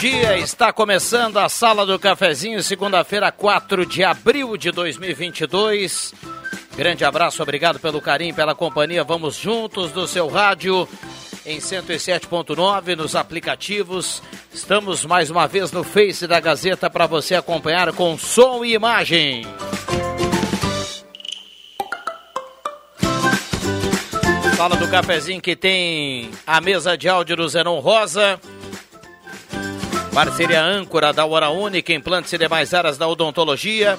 [0.00, 0.38] Dia.
[0.38, 6.14] Está começando a Sala do Cafezinho, segunda-feira, 4 de abril de 2022.
[6.74, 9.04] Grande abraço, obrigado pelo carinho, pela companhia.
[9.04, 10.88] Vamos juntos do seu rádio
[11.44, 14.22] em 107.9 nos aplicativos.
[14.50, 19.44] Estamos mais uma vez no Face da Gazeta para você acompanhar com som e imagem.
[24.56, 28.40] Sala do Cafezinho que tem a mesa de áudio do Zenon Rosa.
[30.12, 33.98] Parceria âncora da Hora Única, implantes e demais áreas da odontologia.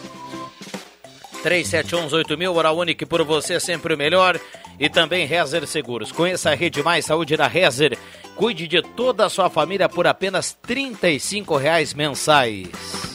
[1.44, 4.40] 37118000, Hora Única por você sempre o melhor.
[4.80, 6.12] E também Rezer Seguros.
[6.12, 7.98] Conheça a Rede Mais Saúde da Rezer.
[8.36, 10.96] Cuide de toda a sua família por apenas R$
[11.60, 13.11] reais mensais.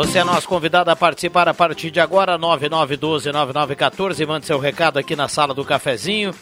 [0.00, 4.26] Você é nosso convidado a participar a partir de agora, 9912-9914.
[4.26, 6.34] Mande seu recado aqui na sala do cafezinho.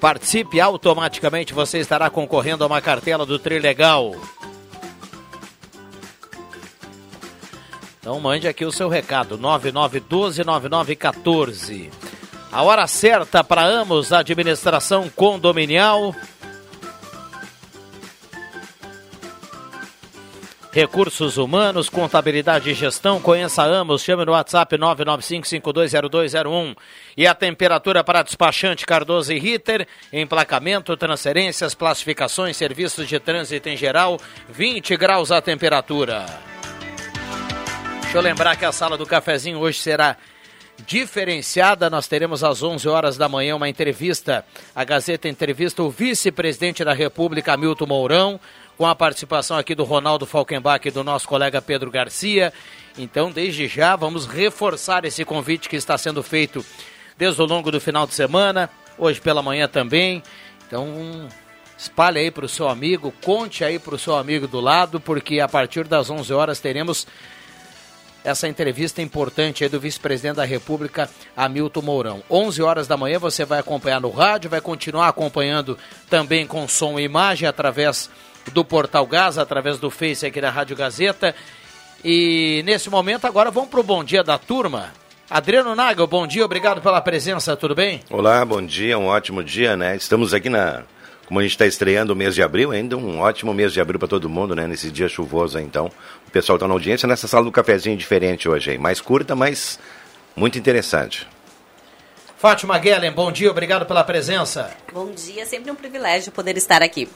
[0.00, 4.14] Participe automaticamente, você estará concorrendo a uma cartela do Trilegal.
[7.98, 11.90] Então mande aqui o seu recado, 9912-9914.
[12.52, 16.14] A hora certa para Amos, administração condominial.
[20.72, 26.76] Recursos Humanos, Contabilidade e Gestão, conheça Amos, chame no WhatsApp 995520201.
[27.16, 33.76] E a temperatura para despachante Cardoso e Ritter, emplacamento, transferências, classificações, serviços de trânsito em
[33.76, 34.16] geral,
[34.48, 36.24] 20 graus a temperatura.
[38.02, 40.16] Deixa eu lembrar que a sala do cafezinho hoje será
[40.86, 41.90] diferenciada.
[41.90, 44.44] Nós teremos às 11 horas da manhã uma entrevista.
[44.74, 48.40] A Gazeta entrevista o vice-presidente da República, Milton Mourão
[48.80, 52.50] com a participação aqui do Ronaldo Falkenbach e do nosso colega Pedro Garcia.
[52.96, 56.64] Então, desde já, vamos reforçar esse convite que está sendo feito
[57.14, 60.22] desde o longo do final de semana, hoje pela manhã também.
[60.66, 61.28] Então,
[61.76, 65.40] espalhe aí para o seu amigo, conte aí para o seu amigo do lado, porque
[65.40, 67.06] a partir das 11 horas teremos
[68.24, 72.22] essa entrevista importante aí do vice-presidente da República, Hamilton Mourão.
[72.30, 75.76] 11 horas da manhã você vai acompanhar no rádio, vai continuar acompanhando
[76.08, 78.08] também com som e imagem através
[78.52, 81.34] do Portal Gás, através do Face aqui da Rádio Gazeta.
[82.04, 84.92] E nesse momento agora vamos para o Bom Dia da Turma.
[85.28, 88.00] Adriano Nagel, bom dia, obrigado pela presença, tudo bem?
[88.10, 89.94] Olá, bom dia, um ótimo dia, né?
[89.94, 90.82] Estamos aqui na.
[91.28, 94.00] Como a gente está estreando o mês de abril, ainda um ótimo mês de abril
[94.00, 94.66] para todo mundo, né?
[94.66, 95.86] Nesse dia chuvoso, então.
[96.26, 98.78] O pessoal está na audiência nessa sala do cafezinho diferente hoje, aí.
[98.78, 99.78] Mais curta, mas
[100.34, 101.28] muito interessante.
[102.36, 104.70] Fátima Guellen, bom dia, obrigado pela presença.
[104.92, 107.08] Bom dia, sempre um privilégio poder estar aqui.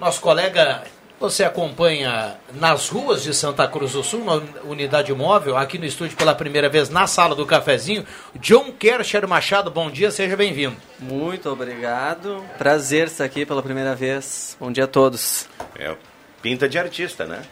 [0.00, 0.82] Nosso colega,
[1.20, 6.16] você acompanha nas ruas de Santa Cruz do Sul, na unidade móvel, aqui no estúdio
[6.16, 8.06] pela primeira vez, na sala do cafezinho.
[8.36, 10.74] John Kercher Machado, bom dia, seja bem-vindo.
[10.98, 12.42] Muito obrigado.
[12.56, 14.56] Prazer estar aqui pela primeira vez.
[14.58, 15.46] Bom dia a todos.
[15.78, 15.94] É,
[16.40, 17.42] pinta de artista, né?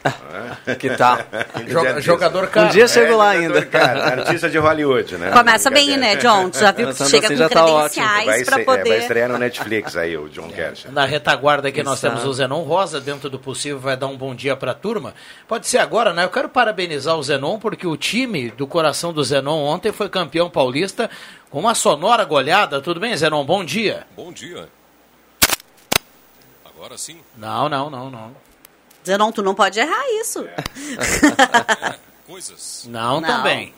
[0.78, 1.18] que tal?
[1.68, 2.68] Joga, jogador caro.
[2.68, 3.64] Um dia chego é, lá ainda.
[3.66, 5.30] Cara, artista de Hollywood, né?
[5.30, 6.50] Começa bem, né, John?
[6.52, 8.88] Já viu que chega assim com tá credenciais Vai, para é, poder...
[8.88, 10.86] vai estrear no Netflix aí, o John Cash.
[10.90, 14.34] Na retaguarda aqui nós temos o Zenon Rosa, dentro do possível vai dar um bom
[14.34, 15.14] dia para a turma.
[15.46, 16.24] Pode ser agora, né?
[16.24, 20.48] Eu quero parabenizar o Zenon, porque o time do coração do Zenon ontem foi campeão
[20.48, 21.10] paulista
[21.50, 22.80] com uma sonora goleada.
[22.80, 23.44] Tudo bem, Zenon?
[23.44, 24.06] Bom dia.
[24.16, 24.68] Bom dia.
[26.64, 27.20] Agora sim.
[27.36, 28.49] Não, não, não, não.
[29.10, 30.46] Zenon, tu não pode errar isso.
[32.28, 32.86] Coisas.
[32.88, 33.28] Não, Não.
[33.28, 33.74] também.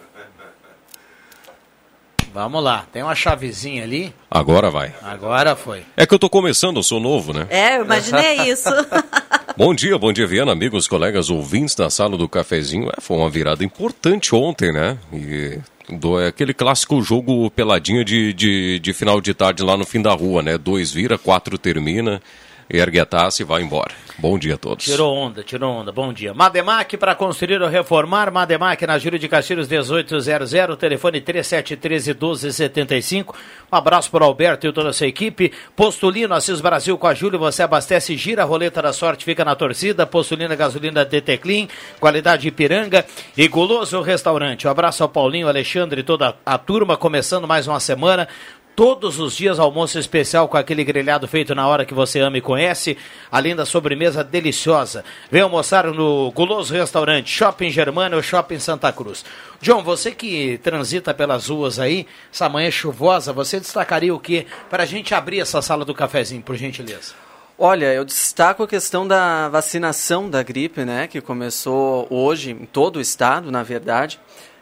[2.34, 4.14] Vamos lá, tem uma chavezinha ali.
[4.30, 4.94] Agora vai.
[5.02, 5.84] Agora foi.
[5.96, 7.46] É que eu tô começando, eu sou novo, né?
[7.50, 8.68] É, eu imaginei isso.
[9.56, 12.88] Bom dia, bom dia, Viana, amigos, colegas, ouvintes da sala do cafezinho.
[12.88, 14.96] É, foi uma virada importante ontem, né?
[15.12, 15.58] E
[15.90, 20.00] do, é aquele clássico jogo peladinha de, de, de final de tarde lá no fim
[20.00, 20.56] da rua, né?
[20.56, 22.22] Dois vira, quatro termina
[22.68, 23.92] ergue a taça e vai embora.
[24.18, 24.84] Bom dia a todos.
[24.84, 25.90] Tirou onda, tirou onda.
[25.90, 26.34] Bom dia.
[26.34, 28.30] Mademac para construir ou reformar.
[28.30, 33.34] Mademac na Júlio de Castilhos 1800, telefone 3713 1275.
[33.70, 35.52] Um abraço para o Alberto e toda a sua equipe.
[35.74, 37.38] Postulino Assis Brasil com a Júlio.
[37.38, 40.06] Você abastece, gira a roleta da sorte, fica na torcida.
[40.06, 41.66] Postulina gasolina DT Clean,
[41.98, 43.04] qualidade Ipiranga
[43.36, 44.66] e Guloso Restaurante.
[44.66, 46.96] Um abraço ao Paulinho, Alexandre e toda a turma.
[46.96, 48.28] Começando mais uma semana
[48.74, 52.40] todos os dias almoço especial com aquele grelhado feito na hora que você ama e
[52.40, 52.96] conhece,
[53.30, 55.04] além da sobremesa deliciosa.
[55.30, 59.24] Vem almoçar no Guloso Restaurante, Shopping Germano ou Shopping Santa Cruz.
[59.60, 64.82] John, você que transita pelas ruas aí, essa manhã chuvosa, você destacaria o que para
[64.82, 67.14] a gente abrir essa sala do cafezinho, por gentileza?
[67.58, 72.96] Olha, eu destaco a questão da vacinação da gripe, né, que começou hoje em todo
[72.96, 74.18] o estado, na verdade.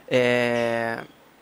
[0.06, 0.98] É,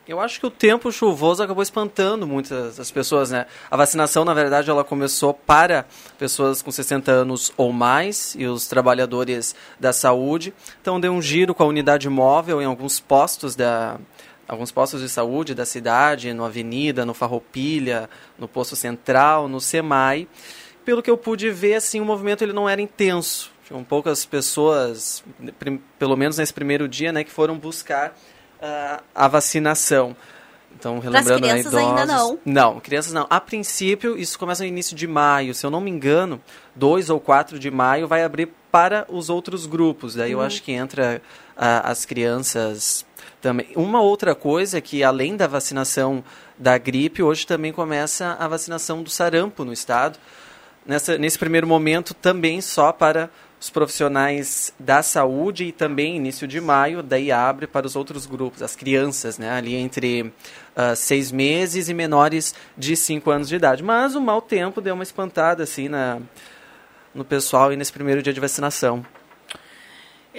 [0.09, 3.47] eu acho que o tempo chuvoso acabou espantando muitas as pessoas, né?
[3.71, 5.85] A vacinação, na verdade, ela começou para
[6.19, 10.55] pessoas com 60 anos ou mais e os trabalhadores da saúde.
[10.81, 14.01] Então, deu um giro com a unidade móvel em alguns postos da
[14.49, 18.09] alguns postos de saúde da cidade, no Avenida, no Farroupilha,
[18.39, 20.27] no Posto Central, no SEMAI.
[20.87, 23.53] Pelo que eu pude ver, assim, o movimento ele não era intenso.
[23.67, 25.23] Tinham poucas pessoas,
[25.99, 28.17] pelo menos nesse primeiro dia, né, que foram buscar
[28.61, 30.17] uh, a vacinação.
[30.79, 32.39] Então, relembrando Para crianças idosos, ainda não.
[32.45, 33.27] Não, crianças não.
[33.29, 35.53] A princípio, isso começa no início de maio.
[35.55, 36.41] Se eu não me engano,
[36.77, 40.15] 2 ou 4 de maio vai abrir para os outros grupos.
[40.15, 40.41] Daí uhum.
[40.41, 41.21] eu acho que entra
[41.57, 43.05] as crianças
[43.41, 43.69] também.
[43.75, 46.23] Uma outra coisa é que, além da vacinação
[46.57, 50.19] da gripe, hoje também começa a vacinação do sarampo no estado.
[50.87, 56.61] Nessa, nesse primeiro momento, também só para os profissionais da saúde e também início de
[56.61, 61.89] maio, daí abre para os outros grupos, as crianças, né, ali entre uh, seis meses
[61.89, 63.83] e menores de cinco anos de idade.
[63.83, 66.21] Mas o mau tempo deu uma espantada assim na,
[67.15, 69.05] no pessoal e nesse primeiro dia de vacinação.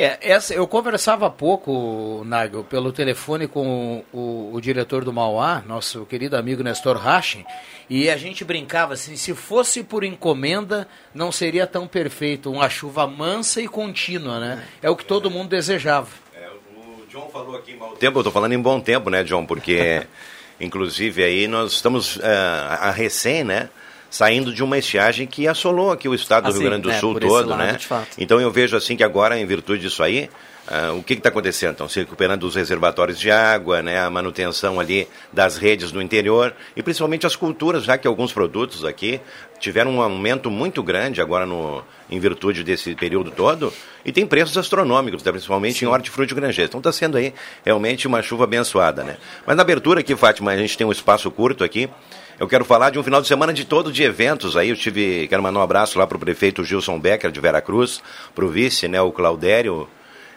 [0.01, 5.11] É, essa, eu conversava há pouco, Nagel, pelo telefone com o, o, o, diretor do
[5.11, 7.43] Mauá, nosso querido amigo Nestor Rachin,
[7.89, 13.05] e a gente brincava assim, se fosse por encomenda, não seria tão perfeito, uma chuva
[13.05, 14.65] mansa e contínua, né?
[14.81, 16.07] É o que todo mundo desejava.
[16.33, 19.21] É, o John falou aqui em mau tempo, eu estou falando em bom tempo, né,
[19.25, 19.45] John?
[19.45, 20.07] Porque,
[20.61, 23.69] inclusive, aí nós estamos uh, a recém, né?
[24.09, 26.99] Saindo de uma estiagem que assolou aqui o estado assim, do Rio Grande do é,
[26.99, 27.77] Sul todo, lado, né?
[28.17, 30.29] Então eu vejo assim que agora, em virtude disso aí,
[30.69, 31.71] Uh, o que está acontecendo?
[31.71, 36.53] Estão se recuperando os reservatórios de água, né, a manutenção ali das redes no interior
[36.75, 39.19] e principalmente as culturas, já que alguns produtos aqui
[39.59, 43.73] tiveram um aumento muito grande agora no, em virtude desse período todo
[44.05, 45.85] e tem preços astronômicos, né, principalmente Sim.
[45.85, 46.69] em hortifruti granjeiro.
[46.69, 47.33] Então está sendo aí
[47.65, 49.03] realmente uma chuva abençoada.
[49.03, 49.17] Né?
[49.47, 51.89] Mas na abertura aqui, Fátima, a gente tem um espaço curto aqui.
[52.39, 54.69] Eu quero falar de um final de semana de todo de eventos aí.
[54.69, 58.01] Eu tive, quero mandar um abraço lá para o prefeito Gilson Becker de Veracruz,
[58.33, 59.89] para o vice, né, o Claudério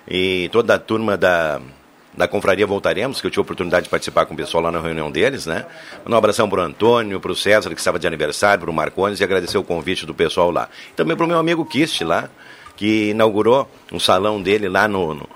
[0.08, 1.60] e toda a turma da,
[2.12, 4.80] da Confraria Voltaremos, que eu tive a oportunidade de participar com o pessoal lá na
[4.80, 5.64] reunião deles, né?
[6.04, 9.20] Um abração para o Antônio, para o César, que estava de aniversário, para o Marcones
[9.20, 10.68] e agradecer o convite do pessoal lá.
[10.96, 12.28] Também para o meu amigo Kist lá,
[12.76, 15.28] que inaugurou um salão dele lá no, no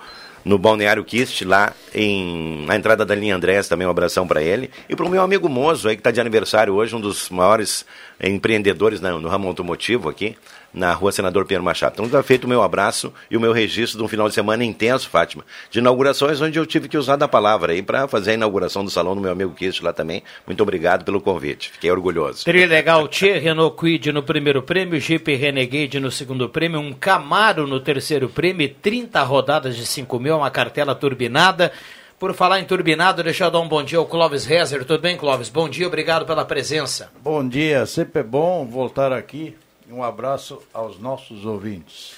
[0.47, 4.71] no Balneário Kist, lá em, na entrada da linha Andrés, também um abração para ele.
[4.89, 7.85] E para o meu amigo Mozo, aí, que está de aniversário hoje, um dos maiores
[8.23, 10.37] empreendedores né, no ramo automotivo aqui
[10.77, 11.95] na rua Senador Pedro Machado.
[11.95, 14.63] Então está feito o meu abraço e o meu registro de um final de semana
[14.63, 18.35] intenso, Fátima, de inaugurações onde eu tive que usar da palavra aí para fazer a
[18.35, 20.23] inauguração do salão do meu amigo Kist lá também.
[20.47, 22.45] Muito obrigado pelo convite, fiquei orgulhoso.
[22.45, 27.81] Trilegal Tchê, Renault Quid no primeiro prêmio, Jeep Renegade no segundo prêmio, um Camaro no
[27.81, 31.73] terceiro prêmio, 30 rodadas de 5 mil, uma cartela turbinada.
[32.19, 34.85] Por falar em turbinado, deixa eu dar um bom dia ao Clóvis Rezer.
[34.87, 35.51] Tudo bem, Clóvis?
[35.51, 37.11] Bom dia, obrigado pela presença.
[37.23, 39.55] Bom dia, sempre é bom voltar aqui
[39.91, 42.17] um abraço aos nossos ouvintes.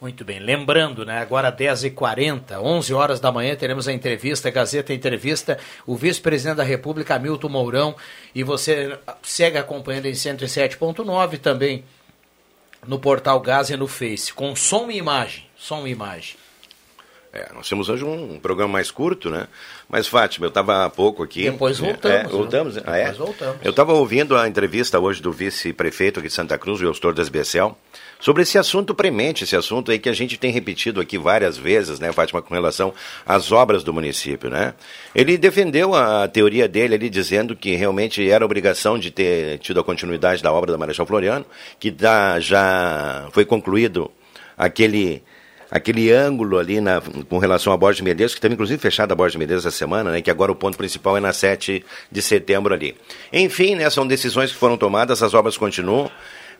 [0.00, 4.94] Muito bem, lembrando, né, agora 10h40, 11 horas da manhã, teremos a entrevista, a Gazeta
[4.94, 7.94] Entrevista, o vice-presidente da República, Hamilton Mourão,
[8.34, 11.84] e você segue acompanhando em 107.9 também
[12.86, 16.36] no portal Gás e no Face, com som e imagem, som e imagem.
[17.32, 19.46] É, nós temos hoje um programa mais curto, né?
[19.88, 21.44] Mas, Fátima, eu estava há pouco aqui.
[21.44, 22.16] Depois voltamos.
[22.16, 22.82] É, voltamos, né?
[22.84, 23.00] ah, é?
[23.04, 23.56] Depois voltamos.
[23.62, 27.28] Eu estava ouvindo a entrevista hoje do vice-prefeito aqui de Santa Cruz, o Eustor das
[27.28, 27.78] Becel,
[28.18, 32.00] sobre esse assunto premente, esse assunto aí que a gente tem repetido aqui várias vezes,
[32.00, 32.92] né, Fátima, com relação
[33.24, 34.74] às obras do município, né?
[35.14, 39.84] Ele defendeu a teoria dele ali, dizendo que realmente era obrigação de ter tido a
[39.84, 41.46] continuidade da obra da Marechal Floriano,
[41.78, 44.10] que dá, já foi concluído
[44.58, 45.22] aquele
[45.70, 49.16] aquele ângulo ali na, com relação à Borges de Medeiros, que teve inclusive fechada a
[49.16, 52.22] Borges de Medeiros essa semana, né, que agora o ponto principal é na 7 de
[52.22, 52.96] setembro ali.
[53.32, 56.10] Enfim, né, são decisões que foram tomadas, as obras continuam.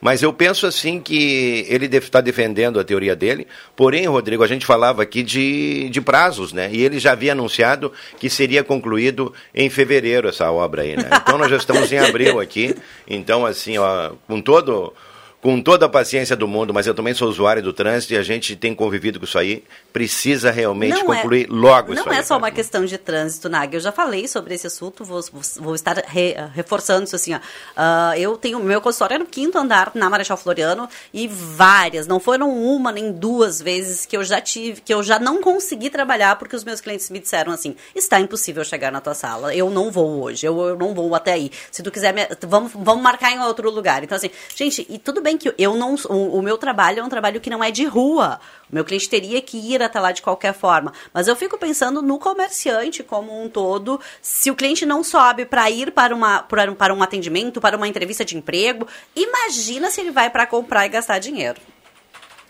[0.01, 3.47] Mas eu penso assim que ele está defendendo a teoria dele.
[3.77, 6.71] Porém, Rodrigo, a gente falava aqui de, de prazos, né?
[6.73, 11.11] E ele já havia anunciado que seria concluído em fevereiro essa obra aí, né?
[11.21, 12.75] Então nós já estamos em abril aqui.
[13.07, 14.95] Então, assim, ó, com todo
[15.41, 18.23] com toda a paciência do mundo, mas eu também sou usuário do trânsito e a
[18.23, 22.13] gente tem convivido com isso aí, precisa realmente não é- concluir é, logo isso Não
[22.13, 23.75] é só uma questão de trânsito, Nag.
[23.75, 25.21] Eu já falei sobre esse assunto, vou,
[25.57, 27.35] vou estar re, reforçando isso assim.
[27.35, 27.39] Ó.
[27.39, 32.21] Uh, eu tenho meu consultório é no quinto andar na Marechal Floriano e várias, não
[32.21, 36.37] foram uma nem duas vezes que eu já tive, que eu já não consegui trabalhar
[36.37, 39.91] porque os meus clientes me disseram assim: está impossível chegar na tua sala, eu não
[39.91, 41.51] vou hoje, eu, eu não vou até aí.
[41.71, 44.05] Se tu quiser, me, vamos, vamos marcar em outro lugar.
[44.05, 45.95] Então, assim, gente, e tudo bem bem que eu não.
[46.09, 48.41] O, o, meu trabalho é um trabalho que não é de rua.
[48.71, 50.93] O meu cliente teria que ir até lá de qualquer forma.
[51.13, 54.01] Mas eu fico pensando no comerciante como um todo.
[54.21, 57.89] Se o cliente não sobe para ir para, uma, para, para um atendimento, para uma
[57.89, 61.61] entrevista de emprego, imagina se ele vai para comprar e gastar dinheiro.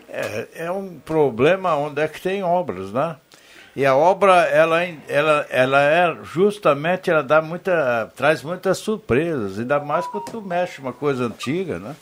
[0.09, 3.17] É, é um problema onde é que tem obras, né?
[3.77, 9.79] E a obra, ela, ela, ela é justamente, ela dá muita, traz muitas surpresas, ainda
[9.79, 11.95] mais quando tu mexe uma coisa antiga, né?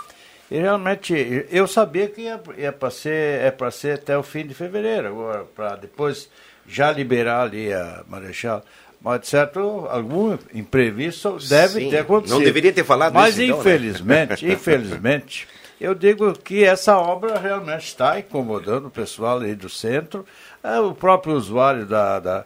[0.51, 4.47] E realmente, eu sabia que ia, ia para ser, é para ser até o fim
[4.47, 6.29] de fevereiro, agora, para depois
[6.67, 8.65] já liberar ali a Marechal.
[9.01, 12.39] Mas, certo, algum imprevisto deve Sim, ter acontecido.
[12.39, 14.53] Não deveria ter falado Mas, isso, então, infelizmente, né?
[14.55, 15.49] infelizmente,
[15.81, 20.27] eu digo que essa obra realmente está incomodando o pessoal aí do centro,
[20.65, 22.45] é, o próprio usuário da, da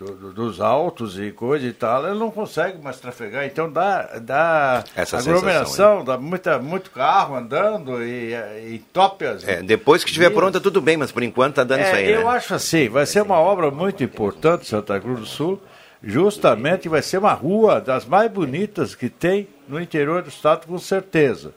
[0.00, 3.44] do, do, dos autos e coisa e tal, ele não consegue mais trafegar.
[3.44, 9.46] Então dá, dá Essa aglomeração, dá muita, muito carro andando e, e tope as.
[9.46, 12.10] É, depois que estiver pronta, tudo bem, mas por enquanto está dando é, isso aí.
[12.10, 12.30] Eu né?
[12.30, 15.60] acho assim, vai ser uma obra muito importante, Santa Cruz do Sul.
[16.02, 20.78] Justamente vai ser uma rua das mais bonitas que tem no interior do estado, com
[20.78, 21.52] certeza.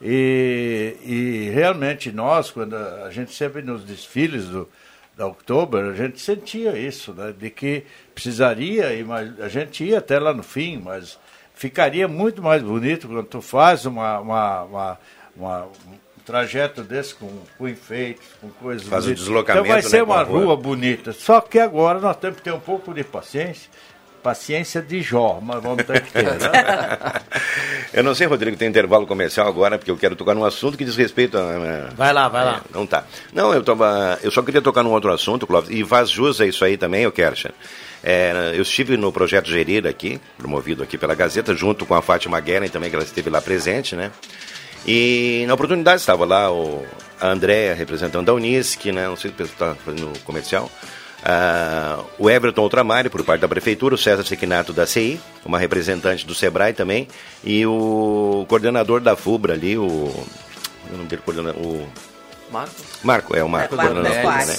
[0.00, 4.66] E, e realmente nós, quando a gente sempre nos desfiles do,
[5.16, 8.88] da Oktober, a gente sentia isso, né, de que precisaria,
[9.40, 11.18] a gente ia até lá no fim, mas
[11.54, 14.98] ficaria muito mais bonito quando tu faz uma, uma, uma,
[15.36, 19.22] uma um trajeto desse com, com enfeites, com coisas Faz bonitas.
[19.22, 21.12] o deslocamento, Então vai ser né, uma rua bonita.
[21.12, 23.68] Só que agora nós temos que ter um pouco de paciência
[24.22, 26.38] Paciência de Jó, mas vamos ter que ter, né?
[27.92, 30.84] eu não sei, Rodrigo, tem intervalo comercial agora, porque eu quero tocar num assunto que
[30.84, 31.90] diz respeito a.
[31.96, 32.62] Vai lá, vai lá.
[32.64, 33.04] É, não tá.
[33.32, 34.18] Não, eu tava.
[34.22, 37.02] Eu só queria tocar num outro assunto, Clóvis, e faz jus a isso aí também,
[37.02, 37.34] eu quero.
[38.04, 42.38] É, eu estive no projeto Gerir aqui, promovido aqui pela Gazeta, junto com a Fátima
[42.40, 44.10] Guerra também, que ela esteve lá presente, né?
[44.86, 46.84] E na oportunidade estava lá o,
[47.20, 49.06] a Andréa, representando a Unisc, né?
[49.06, 50.70] Não sei se está fazendo comercial.
[51.22, 56.26] Uh, o Everton Ultramari, por parte da Prefeitura, o César Sequinato da CI, uma representante
[56.26, 57.06] do SEBRAE também,
[57.44, 59.84] e o coordenador da FUBRA ali, o.
[59.84, 61.62] O nome dele, coordenador.
[61.62, 61.88] O...
[62.50, 62.74] Marco?
[63.02, 64.56] Marco, é o Marco, é, coordenador, né?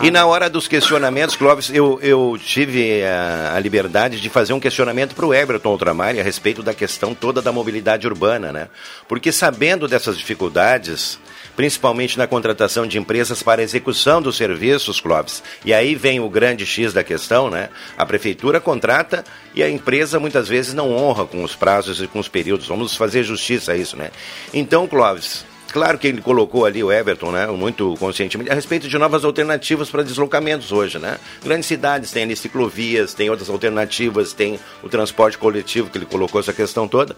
[0.00, 4.60] E na hora dos questionamentos, Clóvis, eu, eu tive a, a liberdade de fazer um
[4.60, 8.68] questionamento para o Everton Ultramari a respeito da questão toda da mobilidade urbana, né?
[9.08, 11.18] Porque sabendo dessas dificuldades,
[11.58, 15.42] principalmente na contratação de empresas para execução dos serviços, Clóvis.
[15.64, 17.68] E aí vem o grande X da questão, né?
[17.96, 19.24] A prefeitura contrata
[19.56, 22.68] e a empresa muitas vezes não honra com os prazos e com os períodos.
[22.68, 24.12] Vamos fazer justiça a isso, né?
[24.54, 28.96] Então, Clóvis, Claro que ele colocou ali o Everton, né, muito conscientemente, a respeito de
[28.96, 31.18] novas alternativas para deslocamentos hoje, né?
[31.44, 36.40] Grandes cidades têm ali ciclovias, tem outras alternativas, tem o transporte coletivo que ele colocou
[36.40, 37.16] essa questão toda.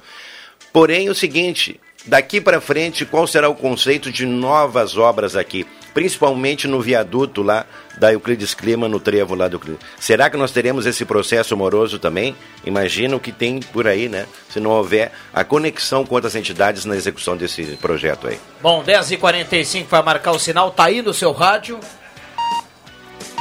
[0.72, 5.66] Porém, o seguinte, Daqui para frente, qual será o conceito de novas obras aqui?
[5.92, 7.66] Principalmente no viaduto lá
[7.98, 9.84] da Euclides Clima, no trevo lá do Euclides.
[9.98, 12.34] Será que nós teremos esse processo moroso também?
[12.64, 14.26] Imagina o que tem por aí, né?
[14.48, 18.38] Se não houver a conexão com outras entidades na execução desse projeto aí.
[18.62, 21.78] Bom, 10h45 vai marcar o sinal, tá aí no seu rádio.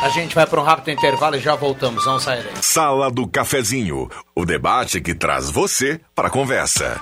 [0.01, 2.03] A gente vai para um rápido intervalo e já voltamos.
[2.05, 2.53] Vamos sair daí.
[2.61, 6.99] Sala do Cafezinho, o debate que traz você para a conversa.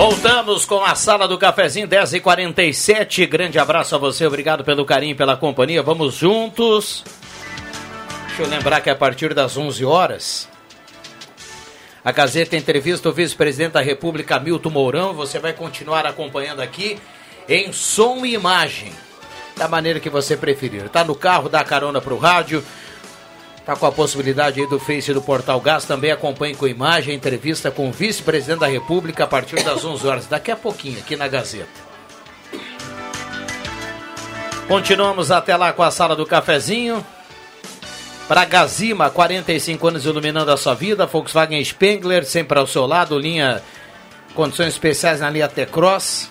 [0.00, 3.28] Voltamos com a sala do cafezinho 10h47.
[3.28, 5.82] Grande abraço a você, obrigado pelo carinho, pela companhia.
[5.82, 7.04] Vamos juntos.
[8.28, 10.48] Deixa eu lembrar que a partir das 11 horas,
[12.02, 15.12] a Gazeta entrevista o vice-presidente da República, Milton Mourão.
[15.12, 16.98] Você vai continuar acompanhando aqui
[17.46, 18.94] em som e imagem,
[19.54, 20.88] da maneira que você preferir.
[20.88, 22.64] Tá no carro, dá carona pro rádio.
[23.64, 27.70] Tá com a possibilidade aí do Face do Portal Gás, também acompanhe com imagem, entrevista
[27.70, 31.28] com o vice-presidente da República a partir das 11 horas, daqui a pouquinho, aqui na
[31.28, 31.68] Gazeta.
[34.66, 37.04] Continuamos até lá com a sala do cafezinho.
[38.28, 41.06] Para Gazima, 45 anos iluminando a sua vida.
[41.06, 43.18] Volkswagen Spengler, sempre ao seu lado.
[43.18, 43.60] Linha
[44.34, 46.30] Condições especiais na linha T-Cross.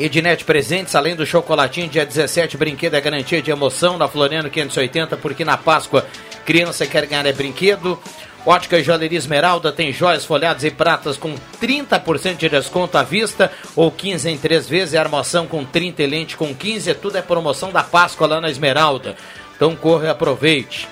[0.00, 5.18] Ednet Presentes, além do chocolatinho, dia 17, brinquedo é garantia de emoção na Floriano 580,
[5.18, 6.06] porque na Páscoa
[6.46, 8.00] criança quer ganhar é brinquedo.
[8.46, 13.52] Ótica e Joalheria Esmeralda tem joias folhadas e pratas com 30% de desconto à vista
[13.76, 14.94] ou 15 em 3 vezes.
[14.94, 16.94] E armação com 30 e lente com 15.
[16.94, 19.16] Tudo é promoção da Páscoa lá na Esmeralda.
[19.54, 20.88] Então corre e aproveite.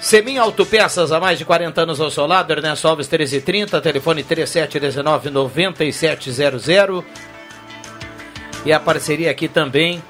[0.00, 7.04] Semin Autopeças, há mais de 40 anos ao seu lado, Ernesto Alves 1330, telefone 3719-9700.
[8.64, 10.02] E a parceria aqui também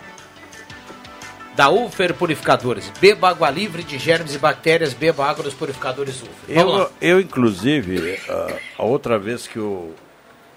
[1.58, 2.88] da Ufer Purificadores.
[3.00, 6.56] Beba água livre de germes e bactérias, beba água dos purificadores Ufer.
[6.56, 9.92] Eu, eu, inclusive, a, a, outra vez que o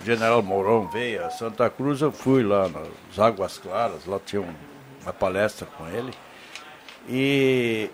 [0.05, 4.53] General Mourão veio a Santa Cruz, eu fui lá nas Águas Claras, lá tinha um,
[5.01, 6.13] uma palestra com ele.
[7.09, 7.89] E,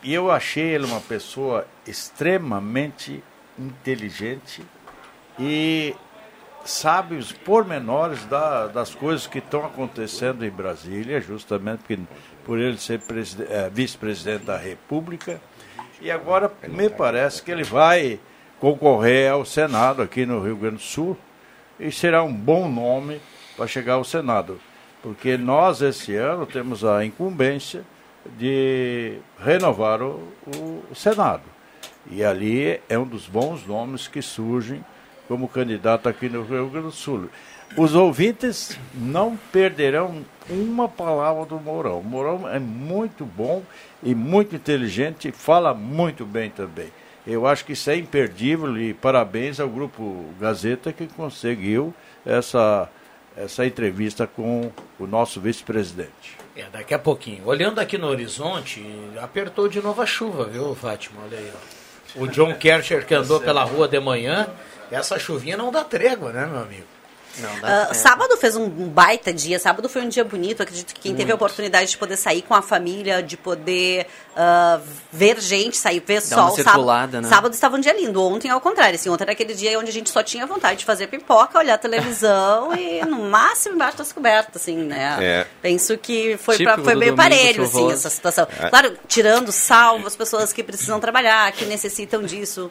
[0.00, 3.20] e eu achei ele uma pessoa extremamente
[3.58, 4.62] inteligente
[5.40, 5.94] e
[6.64, 11.98] sabe os pormenores da, das coisas que estão acontecendo em Brasília, justamente porque,
[12.44, 13.00] por ele ser
[13.48, 15.40] é, vice-presidente da República.
[16.00, 18.18] E agora me parece que ele vai
[18.60, 21.16] concorrer ao Senado aqui no Rio Grande do Sul
[21.78, 23.20] e será um bom nome
[23.56, 24.58] para chegar ao Senado,
[25.02, 27.84] porque nós esse ano temos a incumbência
[28.38, 31.42] de renovar o, o, Senado.
[32.10, 34.84] E ali é um dos bons nomes que surgem
[35.28, 37.28] como candidato aqui no Rio Grande do Sul.
[37.76, 41.98] Os ouvintes não perderão uma palavra do Mourão.
[41.98, 43.62] O Mourão é muito bom
[44.02, 46.88] e muito inteligente e fala muito bem também.
[47.26, 51.92] Eu acho que isso é imperdível e parabéns ao Grupo Gazeta que conseguiu
[52.24, 52.88] essa,
[53.36, 56.36] essa entrevista com o nosso vice-presidente.
[56.54, 57.44] É, daqui a pouquinho.
[57.46, 58.84] Olhando aqui no horizonte,
[59.20, 61.22] apertou de novo a chuva, viu, Fátima?
[61.24, 62.22] Olha aí, ó.
[62.22, 64.46] O John Kercher que andou pela rua de manhã,
[64.90, 66.94] essa chuvinha não dá trégua, né, meu amigo?
[67.36, 70.62] Uh, sábado fez um baita dia, sábado foi um dia bonito.
[70.62, 71.20] Acredito que quem Muito.
[71.20, 74.80] teve a oportunidade de poder sair com a família, de poder uh,
[75.12, 76.56] ver gente, sair, ver Dá sol.
[76.56, 77.28] Sábado, né?
[77.28, 78.22] sábado estava um dia lindo.
[78.22, 80.84] Ontem, ao contrário, assim, ontem era aquele dia onde a gente só tinha vontade de
[80.84, 85.16] fazer pipoca, olhar televisão e no máximo embaixo das cobertas, assim, né?
[85.20, 85.46] É.
[85.60, 88.46] Penso que foi, pra, foi meio parelho, assim, essa situação.
[88.60, 88.68] É.
[88.68, 92.70] Claro, tirando salvo as pessoas que precisam trabalhar, que necessitam disso.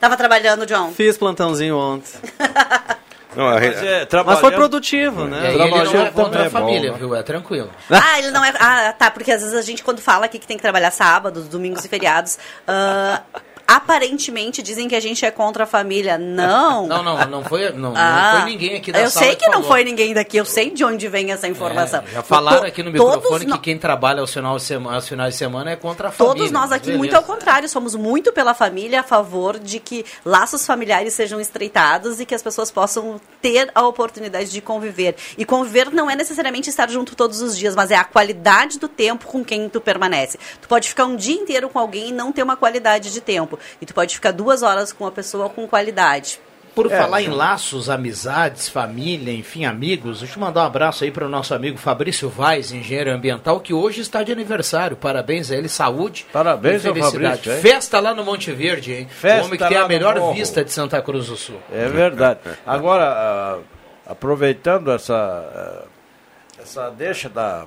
[0.00, 0.92] Tava trabalhando, John?
[0.92, 2.12] Fiz plantãozinho ontem.
[3.36, 5.42] Não, mas, é, mas, foi produtivo, né?
[5.42, 7.14] E ele não é contra a é família, bom, viu?
[7.14, 7.70] É tranquilo.
[7.90, 8.50] Ah, ele não é.
[8.58, 11.46] Ah, tá, porque às vezes a gente, quando fala aqui que tem que trabalhar sábados,
[11.46, 13.22] domingos e feriados, uh,
[13.66, 16.16] aparentemente dizem que a gente é contra a família.
[16.16, 16.86] Não.
[16.86, 19.50] Não, não, não foi, não, ah, não foi ninguém aqui da Eu sei que, que
[19.50, 22.02] não foi ninguém daqui, eu sei de onde vem essa informação.
[22.08, 25.34] É, já falaram aqui no microfone que quem trabalha aos finais, de semana, aos finais
[25.34, 26.38] de semana é contra a família.
[26.38, 26.98] Todos nós aqui, beleza.
[26.98, 32.20] muito ao contrário, somos muito pela família, a favor de que laços familiares sejam estreitados
[32.20, 35.16] e que as pessoas possam ter a oportunidade de conviver.
[35.36, 38.88] E conviver não é necessariamente estar junto todos os dias, mas é a qualidade do
[38.88, 40.38] tempo com quem tu permanece.
[40.60, 43.55] Tu pode ficar um dia inteiro com alguém e não ter uma qualidade de tempo.
[43.80, 46.40] E tu pode ficar duas horas com uma pessoa com qualidade.
[46.76, 51.10] Por é, falar em laços, amizades, família, enfim, amigos, deixa eu mandar um abraço aí
[51.10, 54.94] para o nosso amigo Fabrício Vaz, engenheiro ambiental, que hoje está de aniversário.
[54.94, 57.44] Parabéns a ele, saúde Parabéns e felicidade.
[57.44, 59.08] Fabrício, Festa lá no Monte Verde, hein?
[59.08, 61.58] Festa o homem que tem a melhor vista de Santa Cruz do Sul.
[61.72, 62.40] É verdade.
[62.66, 63.64] Agora, uh,
[64.06, 67.64] aproveitando essa, uh, essa deixa da...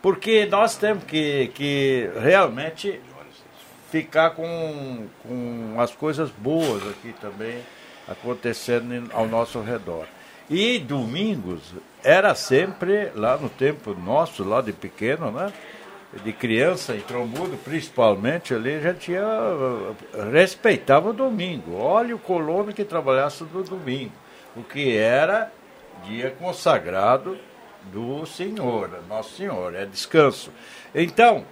[0.00, 3.02] Porque nós temos que, que realmente
[3.90, 7.62] ficar com, com as coisas boas aqui também
[8.08, 10.06] acontecendo ao nosso redor.
[10.48, 15.52] E domingos era sempre, lá no tempo nosso, lá de pequeno, né?
[16.22, 19.22] De criança em Trombudo, principalmente ali, já tinha.
[20.32, 21.76] respeitava o domingo.
[21.76, 24.12] Olha o colono que trabalhasse no domingo.
[24.54, 25.52] O que era
[26.04, 27.36] dia consagrado
[27.92, 30.50] do Senhor, Nosso Senhor, é descanso.
[30.94, 31.44] Então,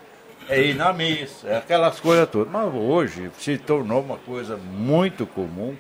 [0.49, 2.53] é ir na missa, é aquelas coisas todas.
[2.53, 5.77] Mas hoje se tornou uma coisa muito comum.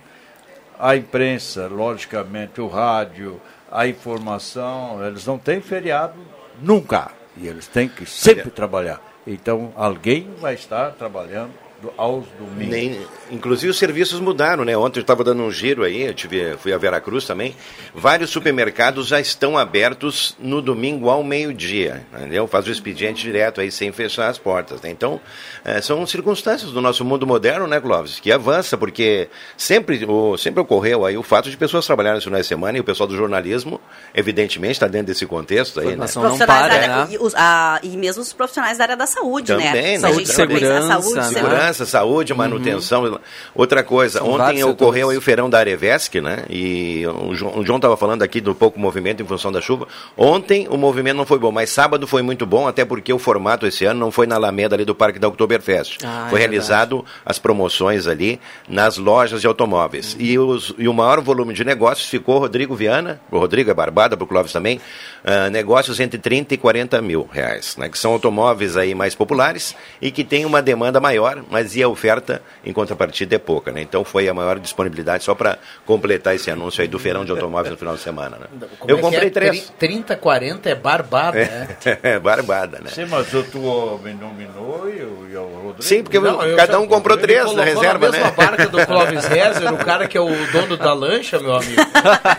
[0.78, 6.14] A imprensa, logicamente, o rádio, a informação, eles não têm feriado
[6.60, 7.10] nunca.
[7.36, 9.00] E eles têm que sempre trabalhar.
[9.26, 11.63] Então alguém vai estar trabalhando
[11.96, 12.68] aos domingos.
[12.68, 14.76] Nem, inclusive os serviços mudaram, né?
[14.76, 17.54] Ontem eu estava dando um giro aí, eu tive, fui a Veracruz também.
[17.94, 22.46] Vários supermercados já estão abertos no domingo ao meio-dia, entendeu?
[22.46, 24.80] Faz o expediente direto aí sem fechar as portas.
[24.82, 24.90] Né?
[24.90, 25.20] Então,
[25.64, 28.20] é, são circunstâncias do nosso mundo moderno, né, Clóvis?
[28.20, 32.44] Que avança, porque sempre, o, sempre ocorreu aí o fato de pessoas trabalharem nos finais
[32.44, 33.80] de semana e o pessoal do jornalismo,
[34.14, 36.06] evidentemente, está dentro desse contexto aí, né?
[36.14, 37.08] Não para, área, né?
[37.10, 39.74] e, os, a, e mesmo os profissionais da área da saúde, Também, né?
[39.74, 39.98] né?
[39.98, 41.22] Se a Saúde, segurança, saúde, né?
[41.24, 41.73] segurança.
[41.74, 43.20] Segurança, saúde, manutenção.
[43.54, 45.18] Outra coisa, São ontem ocorreu setores.
[45.18, 46.44] o feirão da Arevesc, né?
[46.48, 49.88] E o João estava falando aqui do pouco movimento em função da chuva.
[50.16, 53.66] Ontem o movimento não foi bom, mas sábado foi muito bom, até porque o formato
[53.66, 55.98] esse ano não foi na Alameda ali do Parque da Oktoberfest.
[56.04, 60.16] Ah, é foi realizado as promoções ali nas lojas de automóveis.
[60.18, 64.16] E, os, e o maior volume de negócios ficou Rodrigo Viana, o Rodrigo é Barbada,
[64.16, 64.80] para o Clóvis também,
[65.24, 67.88] ah, negócios entre 30 e 40 mil reais, né?
[67.88, 71.88] Que são automóveis aí mais populares e que tem uma demanda maior, mas e a
[71.88, 73.80] oferta em contrapartida é pouca, né?
[73.82, 77.70] Então foi a maior disponibilidade só para completar esse anúncio aí do feirão de automóveis
[77.70, 78.46] no final de semana, né?
[78.78, 79.30] Como Eu é que comprei é?
[79.30, 79.72] três.
[79.78, 81.68] 30, 40 é barbada, né?
[82.02, 82.90] É, barbada, né?
[82.90, 85.24] Sim, mas o tu me nominou e o,
[85.64, 85.82] Rodrigo.
[85.82, 88.34] Sim, porque Não, cada um comprou três na reserva, na mesma né?
[88.36, 91.80] barca do Clóvis Rezer, o cara que é o dono da lancha, meu amigo.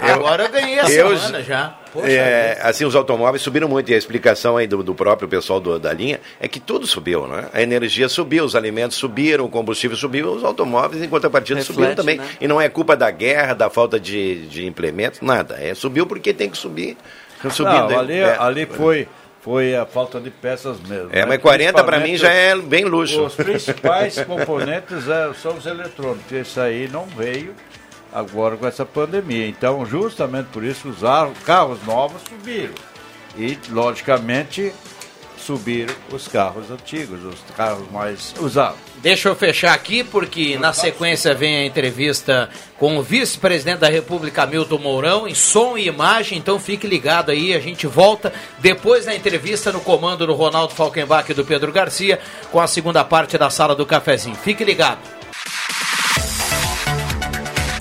[0.01, 1.75] Agora eu ganhei a eu- semana já.
[1.95, 5.59] Poxa É, assim, os automóveis subiram muito e a explicação aí do, do próprio pessoal
[5.59, 7.45] do- da linha é que tudo subiu, né?
[7.53, 11.95] A energia subiu, os alimentos subiram, o combustível subiu, os automóveis em contrapartida Reflete, subiram
[11.95, 12.17] também.
[12.17, 12.27] né?
[12.41, 15.55] E não é culpa da guerra, da falta de, de implementos, nada.
[15.59, 16.97] É, subiu porque tem que subir.
[17.49, 19.07] Subindo, Não, ali, é, ali foi,
[19.41, 21.09] foi a falta de peças mesmo.
[21.11, 21.25] É, né?
[21.27, 23.23] mas 40 para mim já é bem luxo.
[23.23, 26.31] Os principais componentes é, são os eletrônicos.
[26.31, 27.53] Esse aí não veio
[28.15, 29.45] agora com essa pandemia.
[29.47, 32.73] Então, justamente por isso, os ar- carros novos subiram.
[33.37, 34.71] E, logicamente,
[35.37, 38.79] subiram os carros antigos, os carros mais usados.
[39.01, 42.49] Deixa eu fechar aqui, porque na sequência vem a entrevista
[42.79, 47.53] com o vice-presidente da República, Milton Mourão, em som e imagem, então fique ligado aí,
[47.53, 52.19] a gente volta depois da entrevista no comando do Ronaldo Falkenbach e do Pedro Garcia,
[52.51, 54.35] com a segunda parte da Sala do Cafezinho.
[54.37, 54.99] Fique ligado.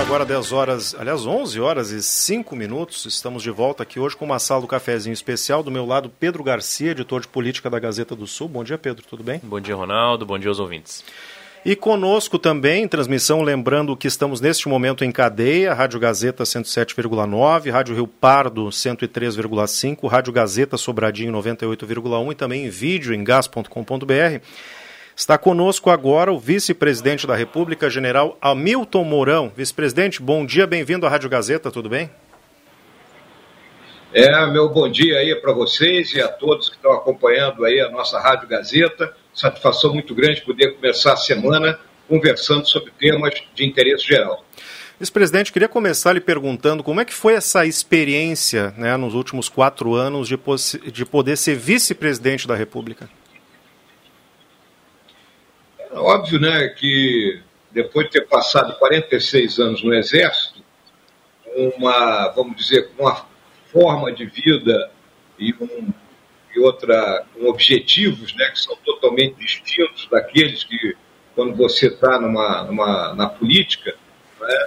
[0.00, 3.06] Agora 10 horas, aliás 11 horas e 5 minutos.
[3.06, 5.62] Estamos de volta aqui hoje com uma sala do cafezinho especial.
[5.62, 8.46] Do meu lado, Pedro Garcia, editor de política da Gazeta do Sul.
[8.48, 9.40] Bom dia, Pedro, tudo bem?
[9.42, 10.26] Bom dia, Ronaldo.
[10.26, 11.02] Bom dia aos ouvintes.
[11.64, 17.70] E conosco também, em transmissão, lembrando que estamos neste momento em cadeia, Rádio Gazeta 107,9,
[17.70, 24.42] Rádio Rio Pardo 103,5, Rádio Gazeta Sobradinho 98,1 e também em vídeo em gas.com.br.
[25.16, 29.50] Está conosco agora o vice-presidente da República, general Hamilton Mourão.
[29.56, 32.10] Vice-presidente, bom dia, bem-vindo à Rádio Gazeta, tudo bem?
[34.12, 37.88] É, meu bom dia aí para vocês e a todos que estão acompanhando aí a
[37.90, 39.16] nossa Rádio Gazeta.
[39.32, 44.44] Satisfação muito grande poder começar a semana conversando sobre temas de interesse geral.
[45.00, 49.94] Vice-presidente, queria começar lhe perguntando como é que foi essa experiência né, nos últimos quatro
[49.94, 50.38] anos de,
[50.92, 53.08] de poder ser vice-presidente da República.
[55.96, 60.62] É óbvio, né, que depois de ter passado 46 anos no Exército,
[61.56, 63.26] uma, vamos dizer, uma
[63.72, 64.90] forma de vida
[65.38, 65.88] e, um,
[66.54, 70.94] e outra, com objetivos né, que são totalmente distintos daqueles que,
[71.34, 73.94] quando você está numa, numa, na política,
[74.38, 74.66] né,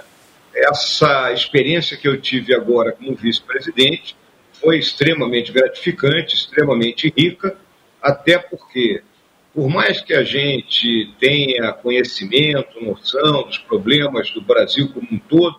[0.52, 4.16] essa experiência que eu tive agora como vice-presidente
[4.54, 7.56] foi extremamente gratificante, extremamente rica,
[8.02, 9.04] até porque,
[9.52, 15.58] por mais que a gente tenha conhecimento, noção dos problemas do Brasil como um todo,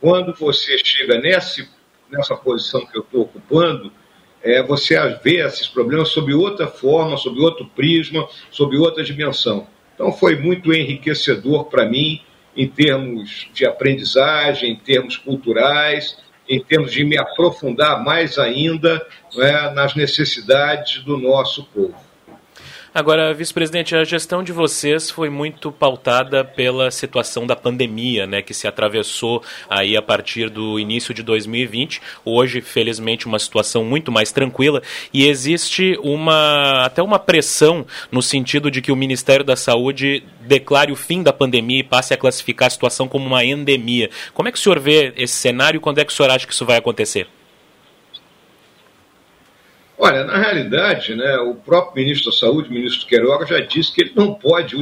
[0.00, 1.68] quando você chega nesse,
[2.10, 3.92] nessa posição que eu estou ocupando,
[4.42, 9.66] é, você vê esses problemas sob outra forma, sob outro prisma, sob outra dimensão.
[9.94, 12.22] Então foi muito enriquecedor para mim
[12.56, 19.70] em termos de aprendizagem, em termos culturais, em termos de me aprofundar mais ainda né,
[19.70, 22.09] nas necessidades do nosso povo.
[22.92, 28.52] Agora, vice-presidente, a gestão de vocês foi muito pautada pela situação da pandemia, né, que
[28.52, 32.02] se atravessou aí a partir do início de 2020.
[32.24, 34.82] Hoje, felizmente, uma situação muito mais tranquila
[35.14, 40.90] e existe uma até uma pressão no sentido de que o Ministério da Saúde declare
[40.90, 44.10] o fim da pandemia e passe a classificar a situação como uma endemia.
[44.34, 46.44] Como é que o senhor vê esse cenário e quando é que o senhor acha
[46.44, 47.28] que isso vai acontecer?
[50.02, 54.00] Olha, na realidade, né, o próprio ministro da Saúde, o ministro Queiroga, já disse que
[54.00, 54.74] ele não pode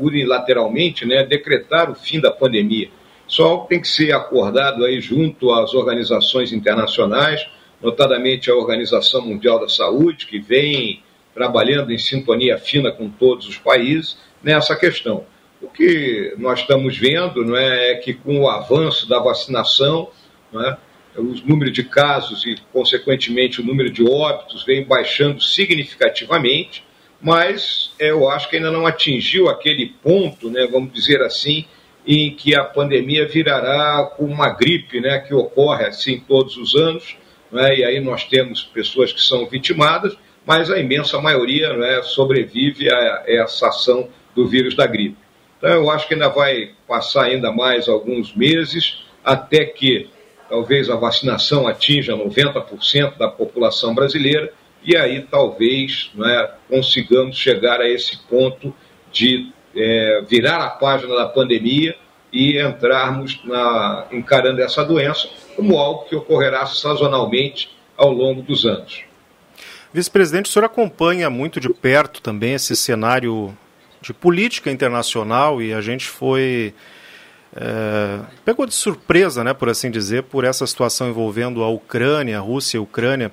[0.00, 2.90] unilateralmente né, decretar o fim da pandemia.
[3.24, 7.46] Só tem que ser acordado aí junto às organizações internacionais,
[7.80, 11.00] notadamente a Organização Mundial da Saúde, que vem
[11.32, 15.24] trabalhando em sintonia fina com todos os países nessa questão.
[15.62, 20.10] O que nós estamos vendo não é, é que com o avanço da vacinação,
[20.52, 20.76] não é,
[21.16, 26.84] os números de casos e, consequentemente, o número de óbitos vem baixando significativamente,
[27.20, 31.64] mas eu acho que ainda não atingiu aquele ponto, né, vamos dizer assim,
[32.06, 37.16] em que a pandemia virará uma gripe né, que ocorre assim todos os anos,
[37.50, 42.92] né, e aí nós temos pessoas que são vitimadas, mas a imensa maioria né, sobrevive
[42.92, 45.16] a essa ação do vírus da gripe.
[45.56, 50.10] Então eu acho que ainda vai passar ainda mais alguns meses até que
[50.48, 54.52] talvez a vacinação atinja 90% da população brasileira,
[54.82, 58.74] e aí talvez né, consigamos chegar a esse ponto
[59.10, 61.96] de é, virar a página da pandemia
[62.32, 69.04] e entrarmos na, encarando essa doença como algo que ocorrerá sazonalmente ao longo dos anos.
[69.92, 73.56] Vice-presidente, o senhor acompanha muito de perto também esse cenário
[74.02, 76.74] de política internacional e a gente foi
[77.56, 82.40] é, pegou de surpresa, né, por assim dizer, por essa situação envolvendo a Ucrânia, a
[82.40, 83.30] Rússia e a Ucrânia.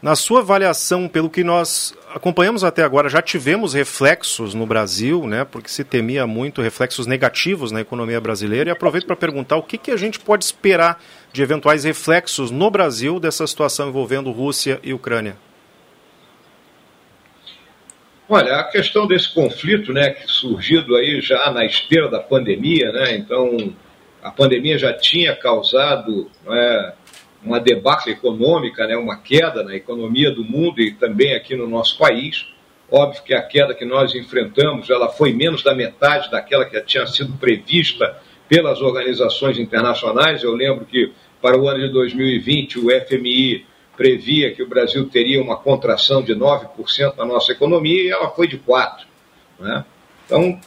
[0.00, 5.44] Na sua avaliação, pelo que nós acompanhamos até agora, já tivemos reflexos no Brasil, né,
[5.44, 8.70] porque se temia muito reflexos negativos na economia brasileira.
[8.70, 12.70] E aproveito para perguntar o que, que a gente pode esperar de eventuais reflexos no
[12.70, 15.36] Brasil dessa situação envolvendo Rússia e Ucrânia.
[18.32, 23.16] Olha, a questão desse conflito, né, que surgido aí já na esteira da pandemia, né,
[23.16, 23.74] então
[24.22, 26.92] a pandemia já tinha causado né,
[27.42, 31.98] uma debacle econômica, né, uma queda na economia do mundo e também aqui no nosso
[31.98, 32.46] país.
[32.88, 37.08] Óbvio que a queda que nós enfrentamos, ela foi menos da metade daquela que tinha
[37.08, 38.16] sido prevista
[38.48, 40.44] pelas organizações internacionais.
[40.44, 41.12] Eu lembro que
[41.42, 46.34] para o ano de 2020 o FMI previa que o Brasil teria uma contração de
[46.34, 49.04] 9% na nossa economia e ela foi de 4%.
[49.58, 49.84] Né?
[50.24, 50.60] Então,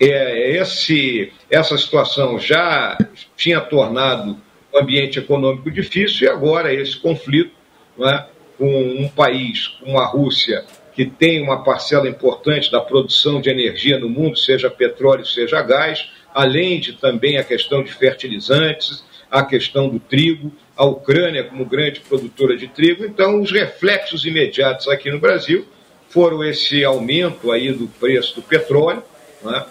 [0.00, 2.98] é, esse, essa situação já
[3.36, 4.40] tinha tornado
[4.72, 7.52] o ambiente econômico difícil e agora esse conflito
[7.96, 8.26] né,
[8.58, 13.98] com um país como a Rússia, que tem uma parcela importante da produção de energia
[13.98, 19.88] no mundo, seja petróleo, seja gás, além de também a questão de fertilizantes, a questão
[19.88, 23.04] do trigo, a Ucrânia como grande produtora de trigo.
[23.04, 25.66] Então, os reflexos imediatos aqui no Brasil
[26.08, 29.02] foram esse aumento aí do preço do petróleo,
[29.42, 29.64] né,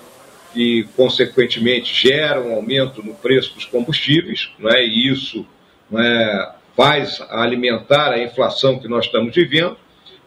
[0.54, 5.46] que consequentemente gera um aumento no preço dos combustíveis, né, e isso
[5.90, 9.78] né, faz alimentar a inflação que nós estamos vivendo.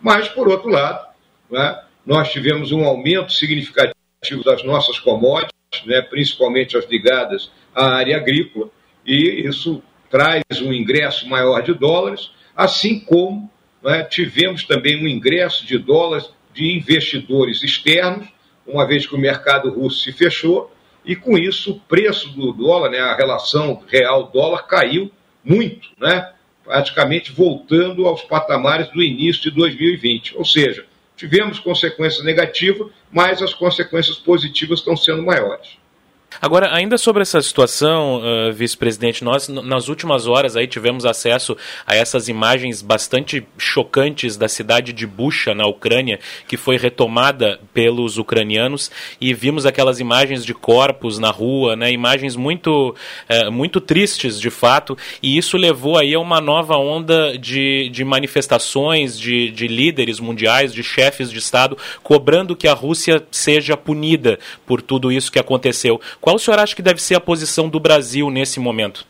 [0.01, 1.07] Mas, por outro lado,
[1.51, 3.95] né, nós tivemos um aumento significativo
[4.45, 5.53] das nossas commodities,
[5.85, 8.71] né, principalmente as ligadas à área agrícola,
[9.05, 9.83] e isso
[10.17, 13.51] traz um ingresso maior de dólares, assim como
[13.83, 18.27] né, tivemos também um ingresso de dólares de investidores externos,
[18.67, 20.75] uma vez que o mercado russo se fechou,
[21.05, 25.13] e com isso o preço do dólar, né, a relação real-dólar caiu
[25.45, 26.33] muito, né,
[26.65, 30.35] praticamente voltando aos patamares do início de 2020.
[30.39, 35.77] Ou seja, tivemos consequências negativas, mas as consequências positivas estão sendo maiores.
[36.41, 41.95] Agora, ainda sobre essa situação, uh, vice-presidente, nós nas últimas horas aí tivemos acesso a
[41.95, 48.91] essas imagens bastante chocantes da cidade de Bucha, na Ucrânia, que foi retomada pelos ucranianos
[49.21, 52.95] e vimos aquelas imagens de corpos na rua, né, imagens muito,
[53.31, 58.05] uh, muito tristes de fato, e isso levou aí a uma nova onda de, de
[58.05, 64.39] manifestações de, de líderes mundiais, de chefes de Estado, cobrando que a Rússia seja punida
[64.67, 66.01] por tudo isso que aconteceu.
[66.27, 69.07] Qual o senhor acha que deve ser a posição do Brasil nesse momento?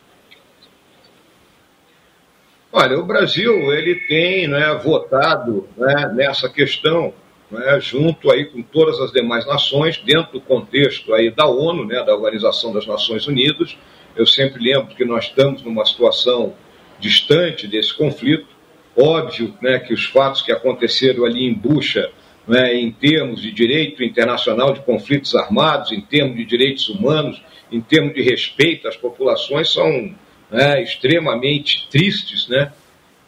[2.70, 7.14] Olha, o Brasil ele tem né, votado né, nessa questão
[7.50, 12.05] né, junto aí com todas as demais nações dentro do contexto aí da ONU, né,
[12.05, 13.79] da Organização das Nações Unidas.
[14.14, 16.52] Eu sempre lembro que nós estamos numa situação
[17.00, 18.46] distante desse conflito.
[18.94, 22.11] Óbvio né, que os fatos que aconteceram ali em Bucha
[22.47, 27.81] né, em termos de direito internacional de conflitos armados, em termos de direitos humanos, em
[27.81, 30.15] termos de respeito às populações, são
[30.51, 32.73] né, extremamente tristes, né?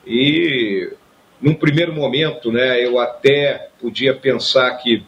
[0.06, 0.92] E
[1.40, 5.02] num primeiro momento, né, eu até podia pensar que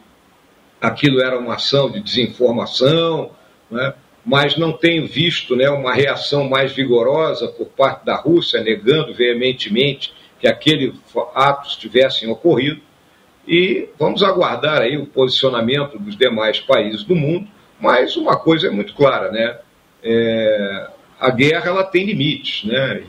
[0.79, 3.31] aquilo era uma ação de desinformação,
[3.69, 3.93] né,
[4.25, 10.13] mas não tenho visto né, uma reação mais vigorosa por parte da Rússia, negando veementemente
[10.39, 10.93] que aqueles
[11.33, 12.81] atos tivessem ocorrido.
[13.47, 17.47] E vamos aguardar aí o posicionamento dos demais países do mundo,
[17.79, 19.59] mas uma coisa é muito clara, né?
[20.03, 23.03] É, a guerra ela tem limites, né?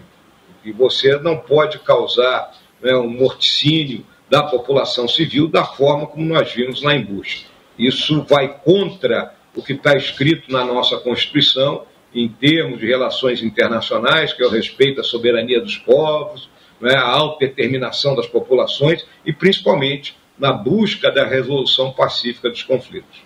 [0.64, 6.52] E você não pode causar né, um morticínio da população civil da forma como nós
[6.52, 7.46] vimos lá em Bush.
[7.78, 14.32] Isso vai contra o que está escrito na nossa Constituição em termos de relações internacionais,
[14.32, 16.48] que é o respeito à soberania dos povos,
[16.80, 23.22] né, a autodeterminação das populações e principalmente na busca da resolução pacífica dos conflitos.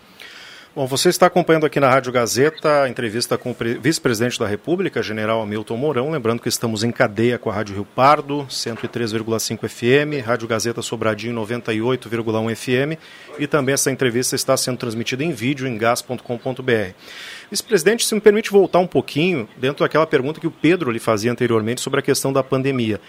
[0.75, 5.03] Bom, você está acompanhando aqui na Rádio Gazeta a entrevista com o vice-presidente da República,
[5.03, 6.11] general Hamilton Mourão.
[6.11, 11.35] Lembrando que estamos em cadeia com a Rádio Rio Pardo, 103,5 FM, Rádio Gazeta Sobradinho,
[11.41, 13.01] 98,1 FM.
[13.39, 16.93] E também essa entrevista está sendo transmitida em vídeo em gas.com.br.
[17.51, 21.33] Vice-presidente, se me permite voltar um pouquinho dentro daquela pergunta que o Pedro lhe fazia
[21.33, 23.01] anteriormente sobre a questão da pandemia.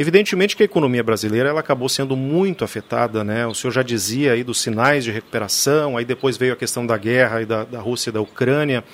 [0.00, 3.44] Evidentemente que a economia brasileira ela acabou sendo muito afetada, né?
[3.48, 6.96] O senhor já dizia aí dos sinais de recuperação, aí depois veio a questão da
[6.96, 8.84] guerra e da, da Rússia e da Ucrânia.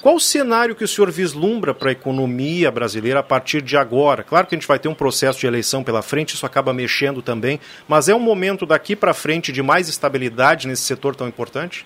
[0.00, 4.22] Qual o cenário que o senhor vislumbra para a economia brasileira a partir de agora?
[4.22, 7.20] Claro que a gente vai ter um processo de eleição pela frente, isso acaba mexendo
[7.20, 11.84] também, mas é um momento daqui para frente de mais estabilidade nesse setor tão importante?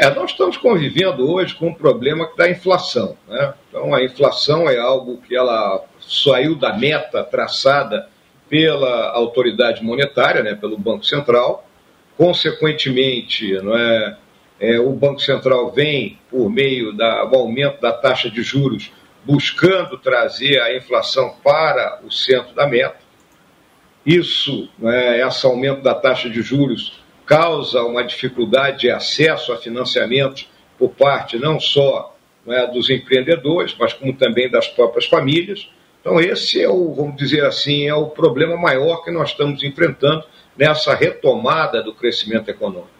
[0.00, 3.18] É, nós estamos convivendo hoje com um problema da inflação.
[3.28, 3.52] Né?
[3.68, 8.08] Então, a inflação é algo que ela saiu da meta traçada
[8.48, 11.68] pela autoridade monetária, né, pelo Banco Central.
[12.16, 14.16] Consequentemente, não é,
[14.58, 18.90] é, o Banco Central vem, por meio do aumento da taxa de juros,
[19.22, 22.96] buscando trazer a inflação para o centro da meta.
[24.06, 26.99] Isso, né, esse aumento da taxa de juros,
[27.30, 32.16] causa uma dificuldade de acesso a financiamento por parte não só
[32.48, 35.70] é, dos empreendedores, mas como também das próprias famílias.
[36.00, 40.24] Então esse é o, vamos dizer assim, é o problema maior que nós estamos enfrentando
[40.58, 42.90] nessa retomada do crescimento econômico.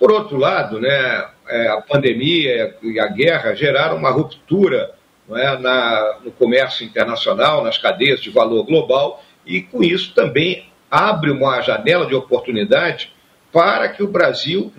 [0.00, 4.96] Por outro lado, né, é, a pandemia e a guerra geraram uma ruptura
[5.30, 11.30] é, na, no comércio internacional, nas cadeias de valor global, e com isso também abre
[11.30, 13.16] uma janela de oportunidade
[13.52, 14.72] para que o Brasil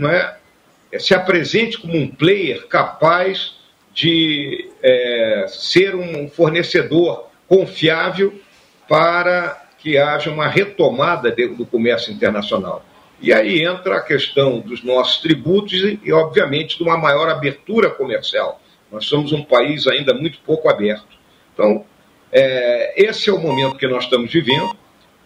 [0.92, 3.58] é, se apresente como um player capaz
[3.94, 8.40] de é, ser um fornecedor confiável
[8.88, 12.86] para que haja uma retomada do comércio internacional.
[13.22, 17.90] E aí entra a questão dos nossos tributos e, e, obviamente, de uma maior abertura
[17.90, 18.62] comercial.
[18.92, 21.18] Nós somos um país ainda muito pouco aberto.
[21.54, 21.86] Então,
[22.32, 24.76] é, esse é o momento que nós estamos vivendo.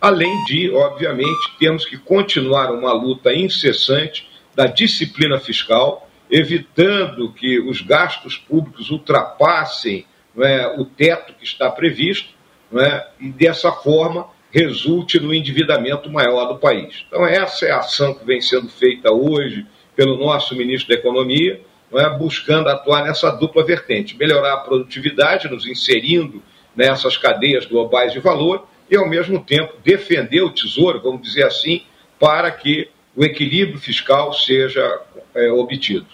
[0.03, 7.79] Além de, obviamente, temos que continuar uma luta incessante da disciplina fiscal, evitando que os
[7.79, 10.05] gastos públicos ultrapassem
[10.37, 12.27] é, o teto que está previsto,
[12.75, 17.05] é, e dessa forma resulte no endividamento maior do país.
[17.07, 21.61] Então, essa é a ação que vem sendo feita hoje pelo nosso ministro da Economia,
[21.93, 26.43] é, buscando atuar nessa dupla vertente, melhorar a produtividade, nos inserindo
[26.75, 31.81] nessas cadeias globais de valor e, ao mesmo tempo, defender o tesouro, vamos dizer assim,
[32.19, 35.01] para que o equilíbrio fiscal seja
[35.33, 36.05] é, obtido.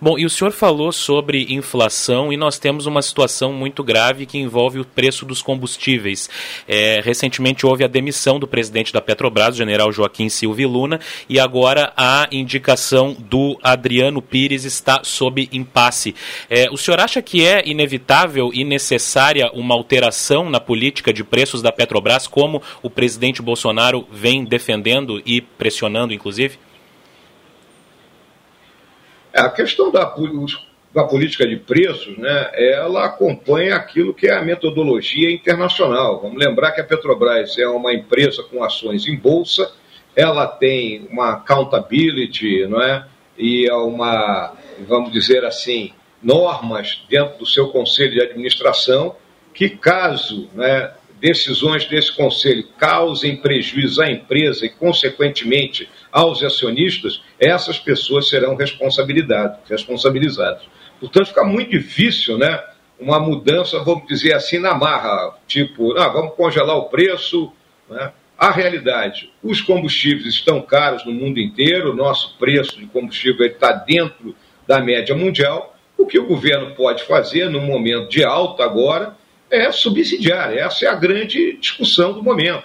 [0.00, 4.38] Bom, e o senhor falou sobre inflação e nós temos uma situação muito grave que
[4.38, 6.30] envolve o preço dos combustíveis.
[6.68, 11.92] É, recentemente houve a demissão do presidente da Petrobras, general Joaquim Silva Luna, e agora
[11.96, 16.14] a indicação do Adriano Pires está sob impasse.
[16.48, 21.60] É, o senhor acha que é inevitável e necessária uma alteração na política de preços
[21.60, 26.67] da Petrobras, como o presidente Bolsonaro vem defendendo e pressionando, inclusive?
[29.38, 30.12] É, a questão da,
[30.92, 36.20] da política de preços, né, ela acompanha aquilo que é a metodologia internacional.
[36.20, 39.70] Vamos lembrar que a Petrobras é uma empresa com ações em bolsa,
[40.16, 43.06] ela tem uma accountability, não é?
[43.38, 44.54] E é uma,
[44.88, 49.14] vamos dizer assim, normas dentro do seu conselho de administração
[49.54, 57.78] que caso né, decisões desse conselho causem prejuízo à empresa e, consequentemente, aos acionistas, essas
[57.78, 59.58] pessoas serão responsabilizadas.
[61.00, 62.62] Portanto, fica muito difícil, né?
[62.98, 67.52] Uma mudança, vamos dizer assim, na marra, tipo, ah, vamos congelar o preço,
[67.88, 68.12] né?
[68.38, 73.72] a realidade, os combustíveis estão caros no mundo inteiro, o nosso preço de combustível está
[73.72, 74.34] dentro
[74.64, 75.76] da média mundial.
[75.96, 79.16] O que o governo pode fazer no momento de alta agora
[79.50, 80.56] é subsidiar.
[80.56, 82.62] Essa é a grande discussão do momento.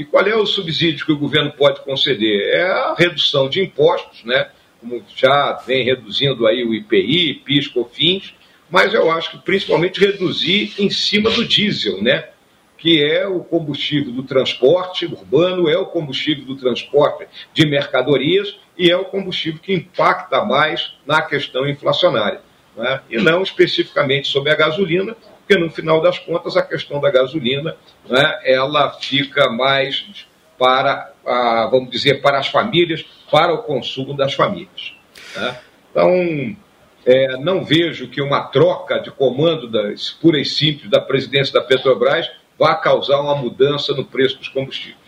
[0.00, 2.54] E qual é o subsídio que o governo pode conceder?
[2.54, 4.48] É a redução de impostos, né?
[4.80, 8.32] como já vem reduzindo aí o IPI, PIS, COFINS,
[8.70, 12.30] mas eu acho que principalmente reduzir em cima do diesel, né?
[12.78, 18.90] que é o combustível do transporte urbano, é o combustível do transporte de mercadorias e
[18.90, 22.40] é o combustível que impacta mais na questão inflacionária.
[22.74, 23.02] Né?
[23.10, 25.14] E não especificamente sobre a gasolina,
[25.50, 27.76] porque no final das contas a questão da gasolina
[28.08, 30.24] né, ela fica mais
[30.56, 34.94] para, a, vamos dizer, para as famílias, para o consumo das famílias.
[35.34, 35.58] Né?
[35.90, 36.56] Então,
[37.04, 41.66] é, não vejo que uma troca de comando das, pura e simples da presidência da
[41.66, 44.99] Petrobras vá causar uma mudança no preço dos combustíveis.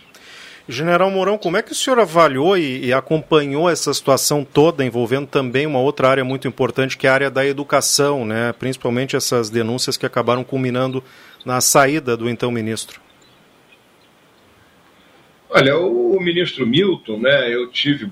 [0.69, 5.27] General Mourão, como é que o senhor avaliou e, e, acompanhou essa situação toda, envolvendo
[5.27, 8.53] também uma outra área muito importante, que é a área da educação, né?
[8.57, 11.03] principalmente essas denúncias que acabaram culminando
[11.45, 13.01] na saída do então ministro?
[15.51, 18.11] Olha, o ministro Milton, né, eu tive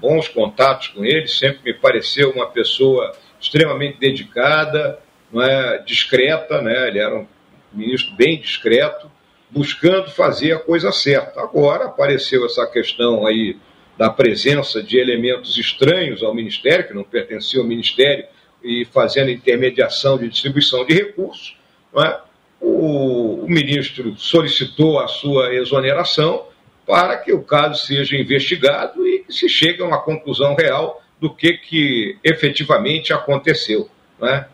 [0.00, 5.00] bons contatos com ele, sempre me pareceu uma pessoa extremamente dedicada,
[5.32, 7.26] não é, discreta, né, ele era um
[7.72, 9.10] ministro bem discreto,
[9.50, 11.40] buscando fazer a coisa certa.
[11.40, 13.56] Agora apareceu essa questão aí
[13.96, 18.26] da presença de elementos estranhos ao Ministério, que não pertenciam ao Ministério,
[18.62, 21.56] e fazendo intermediação de distribuição de recursos.
[21.96, 22.18] É?
[22.60, 26.46] O, o ministro solicitou a sua exoneração
[26.86, 31.54] para que o caso seja investigado e se chegue a uma conclusão real do que,
[31.54, 33.88] que efetivamente aconteceu.
[34.22, 34.44] É?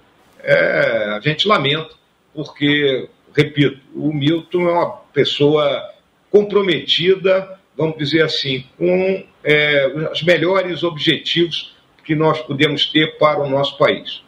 [0.42, 1.90] É, a gente lamenta,
[2.34, 5.90] porque repito, o Milton é uma pessoa
[6.30, 11.74] comprometida, vamos dizer assim, com é, os melhores objetivos
[12.04, 14.22] que nós podemos ter para o nosso país.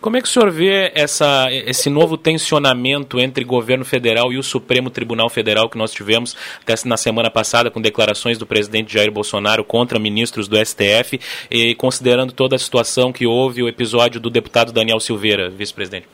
[0.00, 4.42] Como é que o senhor vê essa, esse novo tensionamento entre governo federal e o
[4.42, 9.12] Supremo Tribunal Federal que nós tivemos até na semana passada com declarações do presidente Jair
[9.12, 14.30] Bolsonaro contra ministros do STF e considerando toda a situação que houve, o episódio do
[14.30, 16.06] deputado Daniel Silveira, vice-presidente?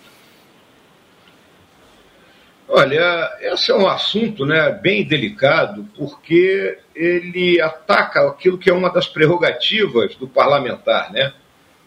[2.69, 8.91] Olha, esse é um assunto né, bem delicado, porque ele ataca aquilo que é uma
[8.91, 11.13] das prerrogativas do parlamentar.
[11.13, 11.33] Né?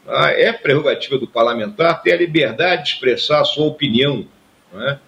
[0.08, 4.26] Ah, é prerrogativa do parlamentar ter a liberdade de expressar a sua opinião.
[4.72, 5.00] Né?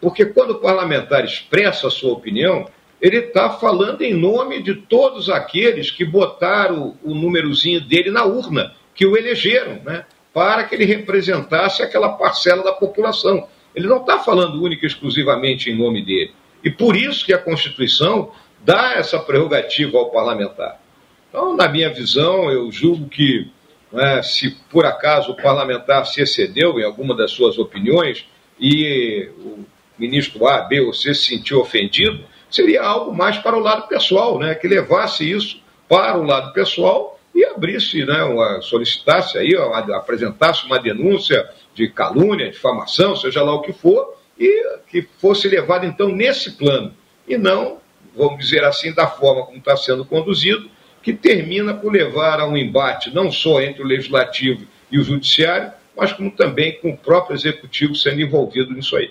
[0.00, 2.68] Porque quando o parlamentar expressa a sua opinião,
[3.00, 8.74] ele está falando em nome de todos aqueles que botaram o númerozinho dele na urna,
[8.94, 10.06] que o elegeram, né?
[10.32, 13.46] para que ele representasse aquela parcela da população.
[13.74, 16.32] Ele não está falando única e exclusivamente em nome dele.
[16.62, 18.30] E por isso que a Constituição
[18.64, 20.80] dá essa prerrogativa ao parlamentar.
[21.28, 23.50] Então, na minha visão, eu julgo que
[23.92, 28.26] é, se por acaso o parlamentar se excedeu em alguma das suas opiniões
[28.58, 29.64] e o
[29.98, 34.38] ministro A, B ou C se sentiu ofendido, seria algo mais para o lado pessoal,
[34.38, 39.56] né, que levasse isso para o lado pessoal e abrisse, né, uma, solicitasse aí,
[39.94, 45.84] apresentasse uma denúncia de calúnia, difamação, seja lá o que for, e que fosse levado
[45.86, 46.92] então nesse plano,
[47.26, 47.78] e não,
[48.16, 50.70] vamos dizer assim, da forma como está sendo conduzido,
[51.02, 55.70] que termina por levar a um embate não só entre o legislativo e o judiciário,
[55.96, 59.10] mas como também com o próprio executivo sendo envolvido nisso aí.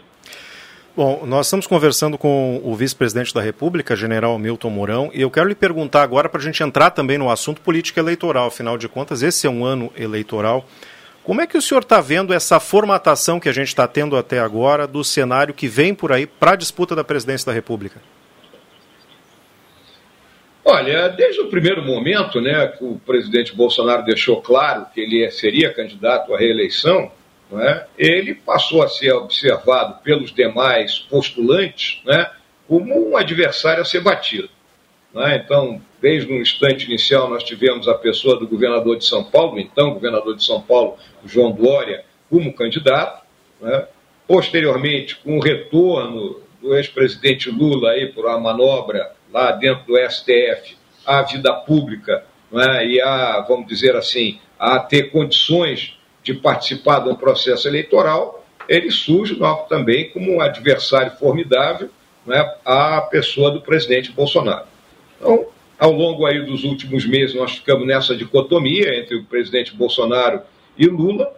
[0.95, 5.49] Bom, nós estamos conversando com o vice-presidente da República, general Milton Mourão, e eu quero
[5.49, 8.47] lhe perguntar agora para a gente entrar também no assunto político eleitoral.
[8.47, 10.67] Afinal de contas, esse é um ano eleitoral.
[11.23, 14.39] Como é que o senhor está vendo essa formatação que a gente está tendo até
[14.39, 18.01] agora do cenário que vem por aí para a disputa da presidência da República?
[20.65, 25.73] Olha, desde o primeiro momento, né, que o presidente Bolsonaro deixou claro que ele seria
[25.73, 27.09] candidato à reeleição,
[27.51, 32.29] né, ele passou a ser observado pelos demais postulantes né,
[32.67, 34.49] como um adversário a ser batido.
[35.13, 35.41] Né?
[35.43, 39.93] Então, desde o instante inicial, nós tivemos a pessoa do governador de São Paulo, então
[39.93, 43.23] governador de São Paulo, João Dória, como candidato.
[43.61, 43.87] Né?
[44.27, 50.77] Posteriormente, com o retorno do ex-presidente Lula aí por uma manobra lá dentro do STF
[51.05, 52.87] à vida pública né?
[52.87, 58.89] e a, vamos dizer assim, a ter condições de participar de um processo eleitoral, ele
[58.89, 59.37] surge
[59.67, 61.89] também como um adversário formidável
[62.25, 64.72] né, à pessoa do presidente Bolsonaro.
[65.23, 65.47] Então,
[65.79, 70.41] ao longo aí dos últimos meses, nós ficamos nessa dicotomia entre o presidente Bolsonaro
[70.77, 71.33] e Lula,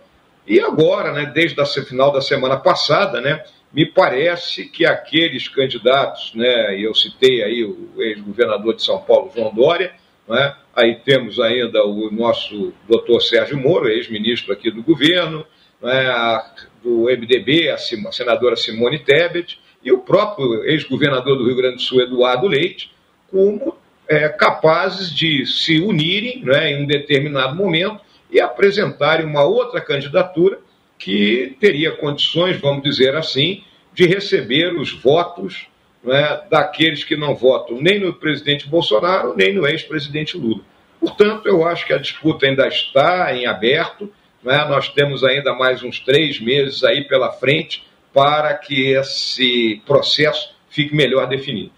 [0.47, 6.33] e agora, né, desde a final da semana passada, né, me parece que aqueles candidatos,
[6.33, 9.93] né, eu citei aí o ex-governador de São Paulo, João Dória,
[10.27, 15.45] né, aí temos ainda o nosso doutor Sérgio Moro, ex-ministro aqui do governo,
[15.81, 21.55] né, a, do MDB, a, a senadora Simone Tebet, e o próprio ex-governador do Rio
[21.55, 22.94] Grande do Sul, Eduardo Leite,
[23.29, 23.75] como
[24.07, 27.99] é, capazes de se unirem né, em um determinado momento
[28.29, 30.59] e apresentarem uma outra candidatura
[30.97, 33.63] que teria condições, vamos dizer assim,
[33.93, 35.67] de receber os votos
[36.03, 40.61] né, daqueles que não votam nem no presidente Bolsonaro, nem no ex-presidente Lula.
[40.99, 44.11] Portanto, eu acho que a disputa ainda está em aberto,
[44.43, 50.55] né, nós temos ainda mais uns três meses aí pela frente para que esse processo
[50.69, 51.71] fique melhor definido.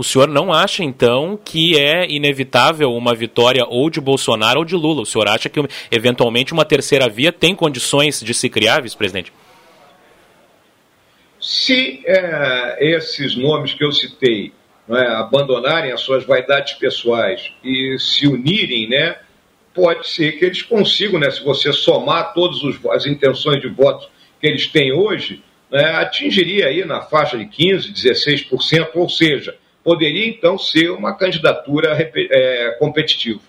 [0.00, 4.74] O senhor não acha, então, que é inevitável uma vitória ou de Bolsonaro ou de
[4.74, 5.02] Lula?
[5.02, 5.60] O senhor acha que,
[5.92, 9.30] eventualmente, uma terceira via tem condições de se criar, vice-presidente?
[11.38, 14.54] Se é, esses nomes que eu citei
[14.88, 19.16] é, abandonarem as suas vaidades pessoais e se unirem, né,
[19.74, 22.58] pode ser que eles consigam, né, se você somar todas
[22.90, 24.08] as intenções de voto
[24.40, 29.54] que eles têm hoje, né, atingiria aí na faixa de 15%, 16%, ou seja,
[29.84, 33.40] poderia então ser uma candidatura é, competitiva.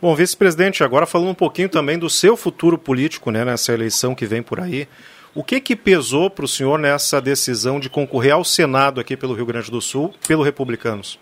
[0.00, 4.26] Bom, vice-presidente, agora falando um pouquinho também do seu futuro político né, nessa eleição que
[4.26, 4.86] vem por aí.
[5.34, 9.34] O que que pesou para o senhor nessa decisão de concorrer ao Senado aqui pelo
[9.34, 11.18] Rio Grande do Sul, pelo Republicanos?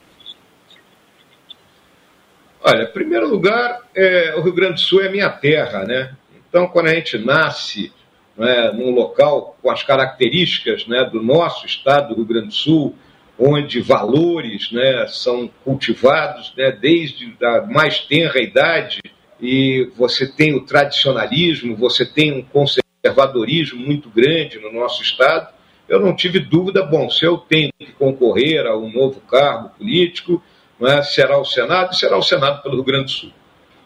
[2.61, 6.15] Olha, em primeiro lugar, é, o Rio Grande do Sul é minha terra, né?
[6.49, 7.93] Então, quando a gente nasce
[8.37, 12.95] né, num local com as características né, do nosso estado do Rio Grande do Sul,
[13.39, 19.01] onde valores né, são cultivados né, desde a mais tenra idade,
[19.41, 25.49] e você tem o tradicionalismo, você tem um conservadorismo muito grande no nosso Estado,
[25.89, 30.43] eu não tive dúvida, bom, se eu tenho que concorrer a um novo cargo político,
[30.80, 33.32] né, será o Senado, será o Senado pelo Rio Grande do Sul.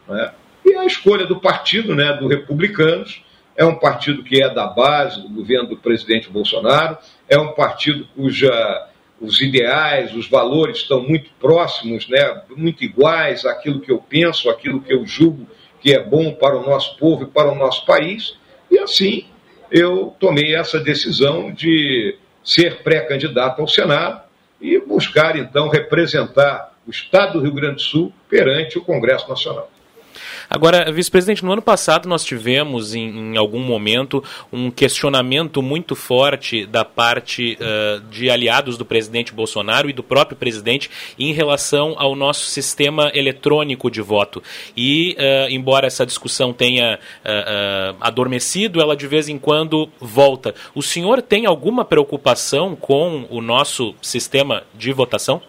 [0.07, 0.33] Né?
[0.65, 3.23] E a escolha do partido, né, do Republicanos,
[3.57, 6.97] é um partido que é da base do governo do presidente Bolsonaro,
[7.29, 8.87] é um partido cuja
[9.21, 14.81] os ideais, os valores estão muito próximos, né, muito iguais àquilo que eu penso, àquilo
[14.81, 15.47] que eu julgo
[15.81, 18.37] que é bom para o nosso povo e para o nosso país.
[18.71, 19.27] E assim
[19.71, 24.23] eu tomei essa decisão de ser pré-candidato ao Senado
[24.61, 29.71] e buscar então representar o Estado do Rio Grande do Sul perante o Congresso Nacional.
[30.51, 36.65] Agora, vice-presidente, no ano passado nós tivemos, em, em, algum momento, um questionamento muito forte
[36.65, 42.17] da parte uh, de aliados do presidente Bolsonaro e do próprio presidente em relação ao
[42.17, 44.43] nosso sistema eletrônico de voto.
[44.75, 50.55] E, uh, embora essa discussão tenha uh, adormecido, ela de vez em quando volta.
[50.75, 55.43] O senhor tem alguma preocupação com o nosso sistema de votação?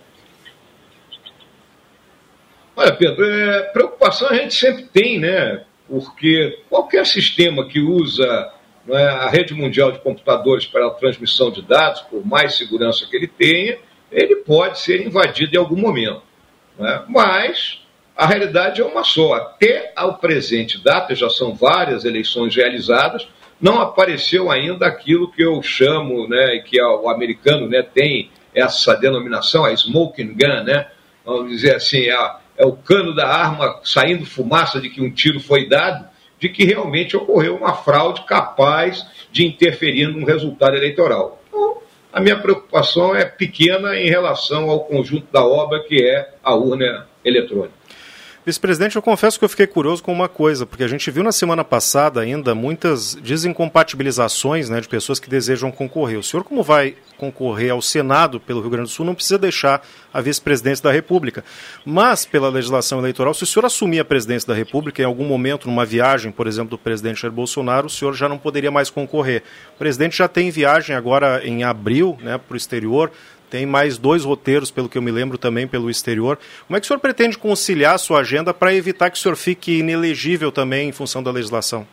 [2.80, 5.66] Olha, Pedro, é, preocupação a gente sempre tem, né?
[5.86, 8.54] Porque qualquer sistema que usa
[8.88, 13.18] é, a rede mundial de computadores para a transmissão de dados, por mais segurança que
[13.18, 16.22] ele tenha, ele pode ser invadido em algum momento.
[16.80, 17.02] É?
[17.10, 17.82] Mas
[18.16, 19.34] a realidade é uma só.
[19.34, 23.28] Até ao presente data, já são várias eleições realizadas,
[23.60, 28.96] não apareceu ainda aquilo que eu chamo, né, e que o americano né, tem essa
[28.96, 30.88] denominação, a smoking gun, né?
[31.26, 35.40] Vamos dizer assim, a, é o cano da arma saindo fumaça de que um tiro
[35.40, 36.06] foi dado,
[36.38, 41.42] de que realmente ocorreu uma fraude capaz de interferir no resultado eleitoral.
[41.48, 41.78] Então,
[42.12, 47.08] a minha preocupação é pequena em relação ao conjunto da obra que é a urna
[47.24, 47.79] eletrônica.
[48.50, 51.32] Vice-presidente, eu confesso que eu fiquei curioso com uma coisa, porque a gente viu na
[51.32, 56.18] semana passada ainda muitas desincompatibilizações né, de pessoas que desejam concorrer.
[56.18, 59.86] O senhor, como vai concorrer ao Senado pelo Rio Grande do Sul, não precisa deixar
[60.12, 61.46] a vice-presidência da República.
[61.86, 65.68] Mas, pela legislação eleitoral, se o senhor assumir a presidência da República em algum momento,
[65.68, 69.44] numa viagem, por exemplo, do presidente Jair Bolsonaro, o senhor já não poderia mais concorrer.
[69.76, 73.12] O presidente já tem viagem agora em abril né, para o exterior
[73.50, 76.38] tem mais dois roteiros, pelo que eu me lembro, também pelo exterior.
[76.68, 79.36] Como é que o senhor pretende conciliar a sua agenda para evitar que o senhor
[79.36, 81.88] fique inelegível também em função da legislação?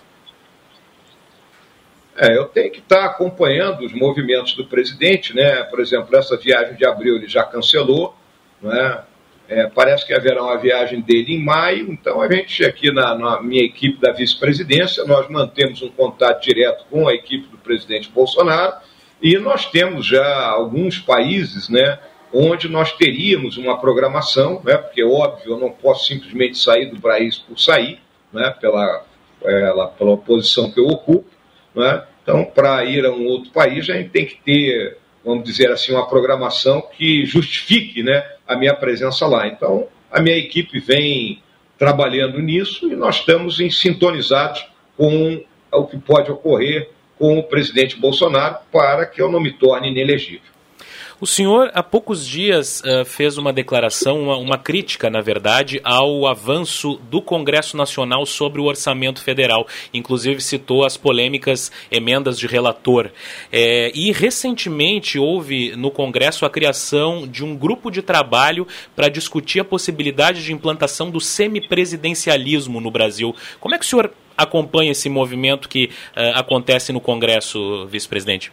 [2.16, 5.62] É, eu tenho que estar acompanhando os movimentos do presidente, né?
[5.64, 8.14] Por exemplo, essa viagem de abril ele já cancelou,
[8.62, 9.02] né?
[9.48, 13.40] É, parece que haverá uma viagem dele em maio, então a gente aqui na, na
[13.40, 18.74] minha equipe da vice-presidência, nós mantemos um contato direto com a equipe do presidente Bolsonaro
[19.20, 21.98] e nós temos já alguns países, né,
[22.32, 27.38] onde nós teríamos uma programação, né, porque óbvio eu não posso simplesmente sair do país
[27.38, 27.98] por sair,
[28.32, 29.04] né, pela,
[29.40, 31.30] pela, pela posição que eu ocupo,
[31.74, 35.70] né, Então, para ir a um outro país, a gente tem que ter, vamos dizer
[35.70, 39.46] assim, uma programação que justifique né, a minha presença lá.
[39.46, 41.40] Então, a minha equipe vem
[41.78, 45.40] trabalhando nisso e nós estamos em sintonizados com
[45.70, 50.56] o que pode ocorrer com o presidente Bolsonaro para que eu não me torne inelegível.
[51.18, 56.26] O senhor, há poucos dias, uh, fez uma declaração, uma, uma, crítica, na verdade, ao
[56.26, 59.66] avanço do Congresso Nacional sobre o orçamento federal.
[59.94, 63.10] Inclusive, citou as polêmicas emendas de relator.
[63.50, 69.60] É, e, recentemente, houve no Congresso a criação de um grupo de trabalho para discutir
[69.60, 73.34] a possibilidade de implantação do semipresidencialismo no Brasil.
[73.58, 78.52] Como é que o senhor acompanha esse movimento que uh, acontece no Congresso, vice-presidente?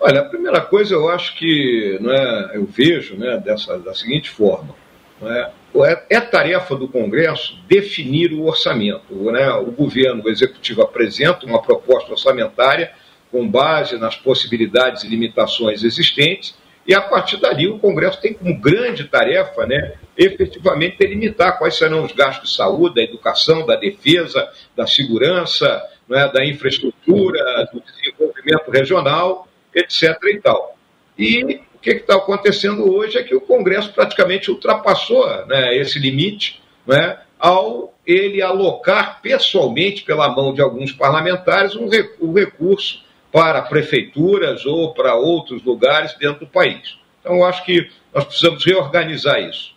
[0.00, 4.74] Olha, a primeira coisa eu acho que é, eu vejo né, dessa, da seguinte forma:
[5.22, 5.50] é,
[5.84, 9.14] é, é, tarefa do Congresso definir o orçamento.
[9.14, 9.50] Né?
[9.52, 12.92] O governo, o executivo, apresenta uma proposta orçamentária
[13.30, 16.56] com base nas possibilidades e limitações existentes,
[16.90, 22.02] e a partir dali o Congresso tem como grande tarefa né, efetivamente delimitar quais serão
[22.02, 28.68] os gastos de saúde, da educação, da defesa, da segurança, né, da infraestrutura, do desenvolvimento
[28.72, 30.18] regional etc.
[30.34, 30.76] e tal.
[31.16, 36.60] E o que está acontecendo hoje é que o Congresso praticamente ultrapassou né, esse limite
[36.84, 41.88] né, ao ele alocar pessoalmente, pela mão de alguns parlamentares, um,
[42.20, 46.98] um recurso para prefeituras ou para outros lugares dentro do país.
[47.20, 49.74] Então, eu acho que nós precisamos reorganizar isso.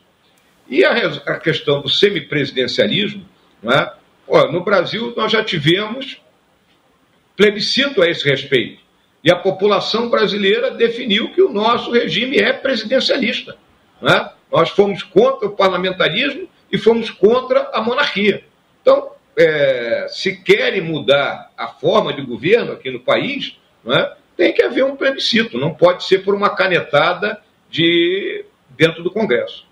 [0.68, 3.26] E a, a questão do semipresidencialismo,
[3.62, 3.92] né,
[4.28, 6.20] ó, no Brasil nós já tivemos
[7.36, 8.82] plebiscito a esse respeito.
[9.24, 13.56] E a população brasileira definiu que o nosso regime é presidencialista.
[14.02, 14.30] Né?
[14.52, 18.44] Nós fomos contra o parlamentarismo e fomos contra a monarquia.
[18.82, 24.62] Então, é, se querem mudar a forma de governo aqui no país, né, tem que
[24.62, 29.66] haver um plebiscito, não pode ser por uma canetada de dentro do Congresso.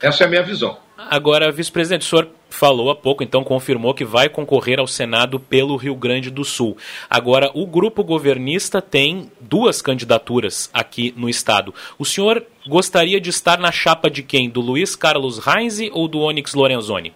[0.00, 0.78] Essa é a minha visão.
[0.96, 5.76] Agora, vice-presidente, o senhor falou há pouco, então confirmou que vai concorrer ao Senado pelo
[5.76, 6.76] Rio Grande do Sul.
[7.08, 11.74] Agora, o grupo governista tem duas candidaturas aqui no estado.
[11.98, 14.48] O senhor gostaria de estar na chapa de quem?
[14.48, 17.12] Do Luiz Carlos Reis ou do Onyx Lorenzoni?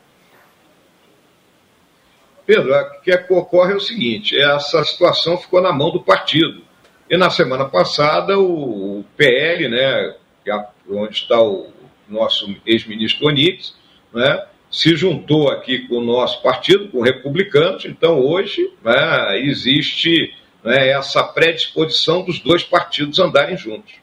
[2.51, 6.63] Pedro, o que ocorre é o seguinte: essa situação ficou na mão do partido.
[7.09, 11.71] E na semana passada, o PL, né, é onde está o
[12.09, 13.77] nosso ex-ministro Onix,
[14.13, 20.35] né, se juntou aqui com o nosso partido, com republicanos, então hoje né, existe
[20.65, 23.95] né, essa predisposição dos dois partidos andarem juntos.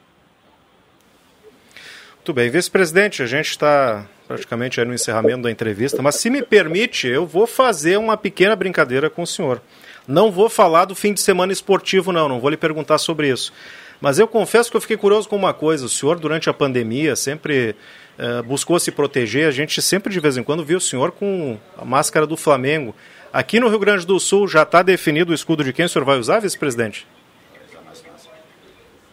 [2.16, 7.08] Muito bem, vice-presidente, a gente está praticamente no encerramento da entrevista, mas se me permite,
[7.08, 9.62] eu vou fazer uma pequena brincadeira com o senhor.
[10.06, 13.52] Não vou falar do fim de semana esportivo, não, não vou lhe perguntar sobre isso.
[14.00, 15.86] Mas eu confesso que eu fiquei curioso com uma coisa.
[15.86, 17.74] O senhor, durante a pandemia, sempre
[18.18, 19.48] uh, buscou se proteger.
[19.48, 22.94] A gente sempre, de vez em quando, viu o senhor com a máscara do Flamengo.
[23.32, 26.04] Aqui no Rio Grande do Sul já está definido o escudo de quem o senhor
[26.04, 27.06] vai usar, vice-presidente?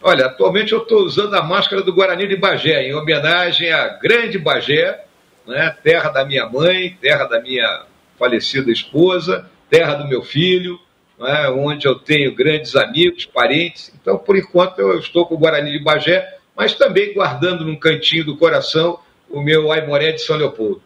[0.02, 4.38] Olha, atualmente eu estou usando a máscara do Guarani de Bagé, em homenagem à grande
[4.38, 5.05] Bagé,
[5.46, 7.84] né, terra da minha mãe, terra da minha
[8.18, 10.78] falecida esposa, terra do meu filho,
[11.18, 13.92] né, onde eu tenho grandes amigos, parentes.
[14.00, 18.24] Então, por enquanto, eu estou com o Guarani de Bagé, mas também guardando num cantinho
[18.24, 20.82] do coração o meu Aimoré de São Leopoldo.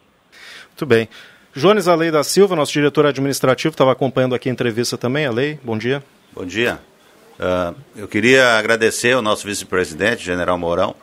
[0.69, 1.07] Muito bem.
[1.53, 5.25] Jones Alei da Silva, nosso diretor administrativo, estava acompanhando aqui a entrevista também.
[5.25, 6.01] Alei, bom dia.
[6.33, 6.79] Bom dia.
[7.37, 10.95] Uh, eu queria agradecer ao nosso vice-presidente, General Mourão,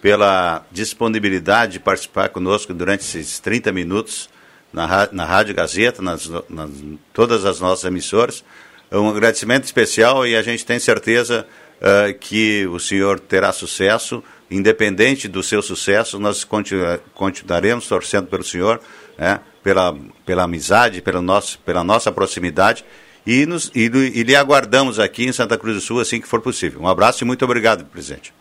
[0.00, 4.28] pela disponibilidade de participar conosco durante esses 30 minutos
[4.72, 6.70] na, na Rádio Gazeta, nas, nas
[7.12, 8.44] todas as nossas emissoras.
[8.92, 11.46] Um agradecimento especial e a gente tem certeza
[11.80, 18.44] uh, que o senhor terá sucesso, independente do seu sucesso, nós continu continuaremos torcendo pelo
[18.44, 18.80] senhor,
[19.18, 22.84] né, pela, pela amizade, pela, nosso, pela nossa proximidade
[23.26, 26.40] e, nos, e, e lhe aguardamos aqui em Santa Cruz do Sul assim que for
[26.40, 26.80] possível.
[26.80, 28.32] Um abraço e muito obrigado, presidente.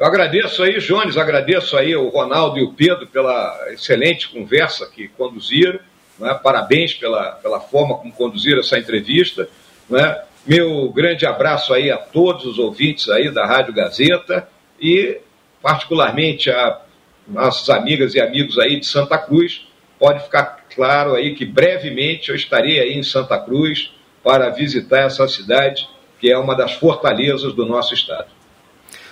[0.00, 5.08] Eu agradeço aí, Jones, agradeço aí o Ronaldo e o Pedro pela excelente conversa que
[5.08, 5.78] conduziram.
[6.18, 6.32] Né?
[6.42, 9.46] Parabéns pela, pela forma como conduziram essa entrevista.
[9.90, 10.22] Né?
[10.46, 14.48] Meu grande abraço aí a todos os ouvintes aí da Rádio Gazeta
[14.80, 15.18] e
[15.60, 16.80] particularmente a
[17.28, 19.66] nossas amigas e amigos aí de Santa Cruz.
[19.98, 23.92] Pode ficar claro aí que brevemente eu estarei aí em Santa Cruz
[24.24, 25.86] para visitar essa cidade
[26.18, 28.39] que é uma das fortalezas do nosso estado.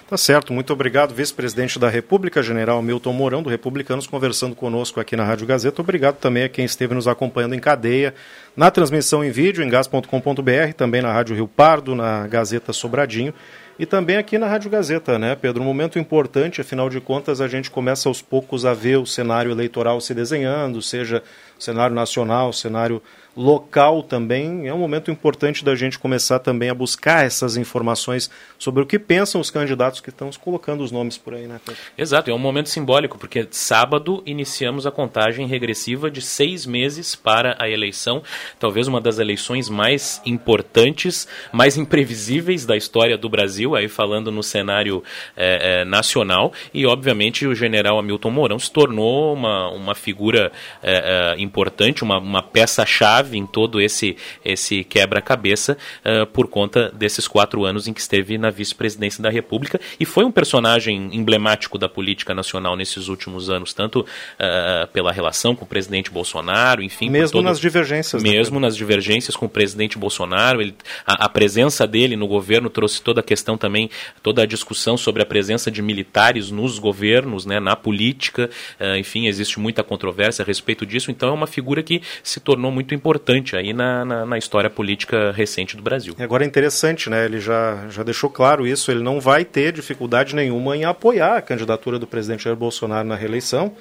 [0.08, 5.14] Tá certo, muito obrigado, vice-presidente da República, general Milton Mourão, do Republicanos, conversando conosco aqui
[5.14, 5.82] na Rádio Gazeta.
[5.82, 8.14] Obrigado também a quem esteve nos acompanhando em cadeia,
[8.56, 13.34] na transmissão em vídeo, em gas.com.br, também na Rádio Rio Pardo, na Gazeta Sobradinho
[13.78, 15.62] e também aqui na Rádio Gazeta, né, Pedro?
[15.62, 19.52] Um momento importante, afinal de contas, a gente começa aos poucos a ver o cenário
[19.52, 21.22] eleitoral se desenhando, seja
[21.58, 23.00] cenário nacional, cenário
[23.38, 24.66] local também.
[24.66, 28.28] É um momento importante da gente começar também a buscar essas informações
[28.58, 31.80] sobre o que pensam os candidatos que estão colocando os nomes por aí, né, Pedro?
[31.96, 37.56] Exato, é um momento simbólico, porque sábado iniciamos a contagem regressiva de seis meses para
[37.60, 38.24] a eleição,
[38.58, 44.42] talvez uma das eleições mais importantes, mais imprevisíveis da história do Brasil, aí falando no
[44.42, 45.04] cenário
[45.36, 50.50] é, é, nacional, e obviamente o general Hamilton Mourão se tornou uma, uma figura
[50.82, 57.28] é, importante, uma, uma peça-chave chave em todo esse, esse quebra-cabeça uh, por conta desses
[57.28, 61.88] quatro anos em que esteve na vice-presidência da República e foi um personagem emblemático da
[61.88, 67.10] política nacional nesses últimos anos, tanto uh, pela relação com o presidente Bolsonaro, enfim.
[67.10, 68.22] Mesmo todo, nas divergências.
[68.22, 68.66] Né, mesmo né?
[68.66, 70.74] nas divergências com o presidente Bolsonaro, ele,
[71.06, 73.90] a, a, presença dele no governo trouxe toda a questão também,
[74.22, 78.48] toda a discussão sobre a presença de militares nos governos, né, na política,
[78.80, 82.70] uh, enfim, existe muita controvérsia a respeito disso, então é uma figura que se tornou
[82.70, 86.14] muito importante importante aí na, na, na, história política recente do Brasil.
[86.18, 87.24] Agora é interessante, né?
[87.24, 91.42] Ele já, já deixou claro isso, ele não vai ter dificuldade nenhuma em apoiar a
[91.42, 93.72] candidatura do presidente Jair Bolsonaro na reeleição.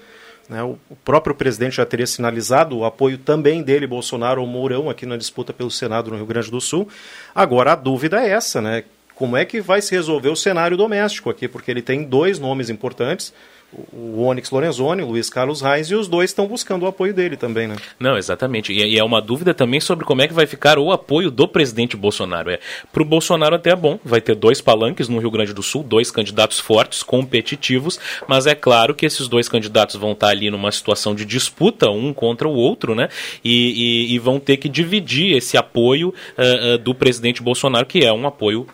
[0.49, 0.63] Né?
[0.63, 5.05] O, o próprio presidente já teria sinalizado o apoio também dele, Bolsonaro ou Mourão, aqui
[5.05, 6.89] na disputa pelo Senado no Rio Grande do Sul.
[7.35, 8.83] Agora a dúvida é essa, né?
[9.13, 11.47] Como é que vai se resolver o cenário doméstico aqui?
[11.47, 13.33] Porque ele tem dois nomes importantes
[13.73, 17.35] o Onyx Lorenzoni, o Luiz Carlos Reis, e os dois estão buscando o apoio dele
[17.35, 17.75] também, né?
[17.99, 18.71] Não, exatamente.
[18.71, 21.97] E, é uma dúvida também sobre como é que vai ficar o apoio do presidente
[21.97, 22.49] Bolsonaro.
[22.49, 22.59] É,
[22.93, 25.83] Para o Bolsonaro até é bom, vai ter dois palanques no Rio Grande do Sul,
[25.83, 30.71] dois candidatos fortes, competitivos, mas é claro que esses dois candidatos vão estar ali numa
[30.71, 33.09] situação de disputa, um contra o outro, né?
[33.43, 38.05] E, e, e vão ter que dividir esse apoio uh, uh, do presidente Bolsonaro, que
[38.05, 38.65] é um apoio,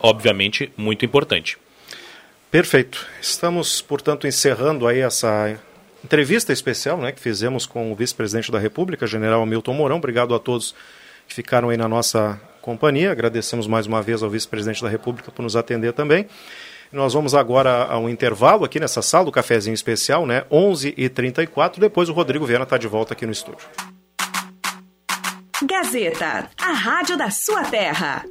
[0.00, 1.56] obviamente, muito importante.
[2.50, 3.06] Perfeito.
[3.20, 5.58] Estamos, portanto, encerrando aí essa
[6.02, 9.98] entrevista especial né, que fizemos com o vice-presidente da República, general Milton Mourão.
[9.98, 10.74] Obrigado a todos
[11.26, 13.12] que ficaram aí na nossa companhia.
[13.12, 16.26] Agradecemos mais uma vez ao vice-presidente da República por nos atender também.
[16.90, 20.44] Nós vamos agora a um intervalo aqui nessa sala do cafezinho especial, né?
[20.50, 21.78] 11h34.
[21.78, 23.66] Depois o Rodrigo Viana está de volta aqui no estúdio.
[25.62, 28.24] Gazeta, a rádio da sua terra.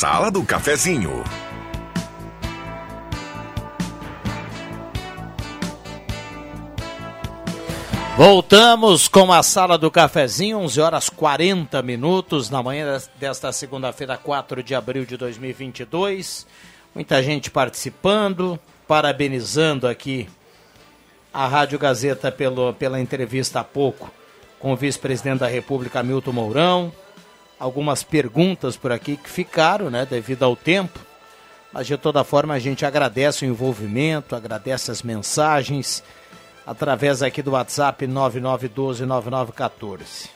[0.00, 1.22] Sala do Cafezinho.
[8.16, 14.62] Voltamos com a Sala do Cafezinho, 11 horas 40 minutos, na manhã desta segunda-feira, 4
[14.62, 16.46] de abril de 2022.
[16.94, 20.26] Muita gente participando, parabenizando aqui
[21.30, 24.10] a Rádio Gazeta pelo, pela entrevista há pouco
[24.58, 26.90] com o vice-presidente da República, Milton Mourão
[27.60, 30.98] algumas perguntas por aqui que ficaram, né, devido ao tempo.
[31.72, 36.02] Mas de toda forma a gente agradece o envolvimento, agradece as mensagens
[36.66, 40.28] através aqui do WhatsApp 99129914.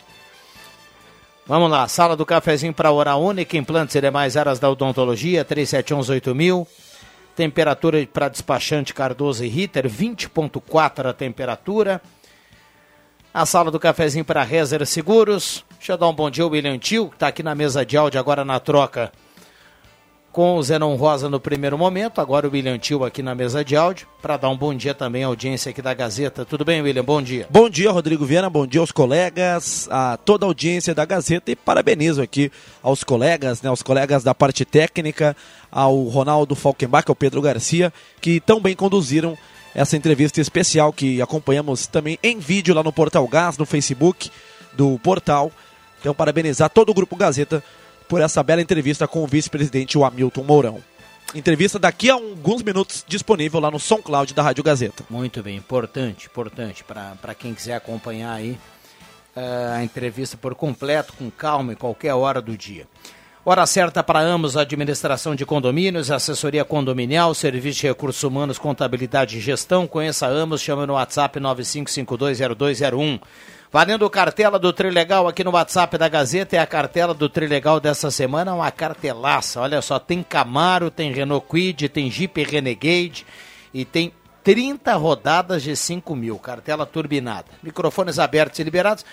[1.46, 6.66] Vamos lá, sala do cafezinho para hora única, implantes e demais áreas da odontologia, 37118000.
[7.36, 12.00] Temperatura para despachante Cardoso e Ritter, 20.4 a temperatura.
[13.32, 15.64] A sala do cafezinho para Rezer Seguros.
[15.84, 17.94] Deixa eu dar um bom dia ao William Tio, que está aqui na mesa de
[17.94, 19.12] áudio agora na troca
[20.32, 23.76] com o Zenon Rosa no primeiro momento, agora o William Tio aqui na mesa de
[23.76, 26.42] áudio, para dar um bom dia também à audiência aqui da Gazeta.
[26.42, 27.04] Tudo bem, William?
[27.04, 27.46] Bom dia.
[27.50, 31.54] Bom dia, Rodrigo Viana, bom dia aos colegas, a toda a audiência da Gazeta e
[31.54, 32.50] parabenizo aqui
[32.82, 35.36] aos colegas, né, aos colegas da parte técnica,
[35.70, 39.36] ao Ronaldo Falkenbach, ao Pedro Garcia, que tão bem conduziram
[39.74, 44.30] essa entrevista especial que acompanhamos também em vídeo lá no Portal Gás, no Facebook
[44.72, 45.52] do portal.
[46.04, 47.64] Então, parabenizar todo o Grupo Gazeta
[48.06, 50.84] por essa bela entrevista com o vice-presidente Hamilton Mourão.
[51.34, 55.02] Entrevista daqui a alguns minutos disponível lá no SoundCloud da Rádio Gazeta.
[55.08, 58.58] Muito bem, importante, importante para quem quiser acompanhar aí
[59.34, 62.86] uh, a entrevista por completo, com calma, em qualquer hora do dia.
[63.42, 69.40] Hora certa para ambos, administração de condomínios, assessoria condominial, serviço de recursos humanos, contabilidade e
[69.40, 69.86] gestão.
[69.86, 73.20] Conheça ambos, chama no WhatsApp 95520201.
[73.74, 78.08] Valendo cartela do Trilegal aqui no WhatsApp da Gazeta, é a cartela do Trilegal dessa
[78.08, 79.60] semana, uma cartelaça.
[79.60, 83.26] Olha só, tem Camaro, tem Renault Quid, tem Jeep Renegade
[83.74, 84.12] e tem
[84.44, 87.48] 30 rodadas de 5 mil, cartela turbinada.
[87.64, 89.04] Microfones abertos e liberados.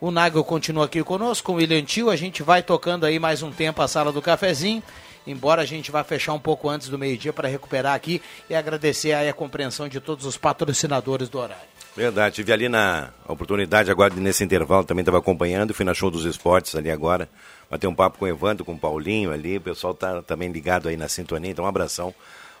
[0.00, 2.08] O Nagel continua aqui conosco, o William Tio.
[2.08, 4.84] A gente vai tocando aí mais um tempo a sala do cafezinho.
[5.26, 9.14] Embora a gente vá fechar um pouco antes do meio-dia para recuperar aqui e agradecer
[9.14, 11.75] a compreensão de todos os patrocinadores do horário.
[11.96, 16.26] Verdade, tive ali na oportunidade agora nesse intervalo, também estava acompanhando, fui na show dos
[16.26, 17.26] esportes ali agora,
[17.70, 20.90] bater um papo com o Evandro, com o Paulinho ali, o pessoal tá também ligado
[20.90, 22.14] aí na sintonia, então um abração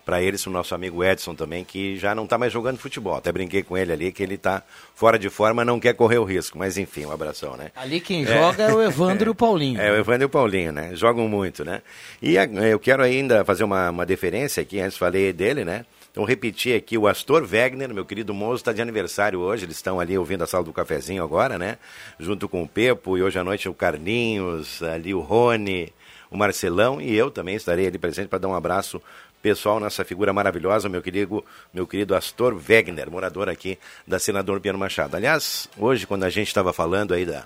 [0.06, 3.16] para eles, o nosso amigo Edson também, que já não está mais jogando futebol.
[3.16, 4.62] Até brinquei com ele ali que ele está
[4.94, 6.56] fora de forma, não quer correr o risco.
[6.56, 7.72] Mas enfim, um abração, né?
[7.74, 8.26] Ali quem é.
[8.26, 9.80] joga é o Evandro e o Paulinho.
[9.80, 10.94] É, o Evandro e o Paulinho, né?
[10.94, 11.82] Jogam muito, né?
[12.22, 15.84] E eu quero ainda fazer uma, uma deferência aqui, antes falei dele, né?
[16.16, 19.66] Então, repetir aqui, o Astor Wegner, meu querido moço, está de aniversário hoje.
[19.66, 21.76] Eles estão ali ouvindo a sala do cafezinho agora, né?
[22.18, 25.92] Junto com o Pepo, e hoje à noite o Carlinhos, ali o Rony,
[26.30, 28.98] o Marcelão, e eu também estarei ali presente para dar um abraço
[29.42, 34.78] pessoal nessa figura maravilhosa, meu querido, meu querido Astor Wegner, morador aqui da Senador Piano
[34.78, 35.16] Machado.
[35.16, 37.44] Aliás, hoje, quando a gente estava falando aí da.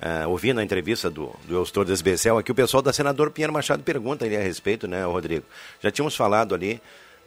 [0.00, 3.82] Uh, ouvindo a entrevista do, do Eustor Desbecel, aqui o pessoal da Senador Pinheiro Machado
[3.82, 5.44] pergunta ali a respeito, né, Rodrigo?
[5.82, 6.80] Já tínhamos falado ali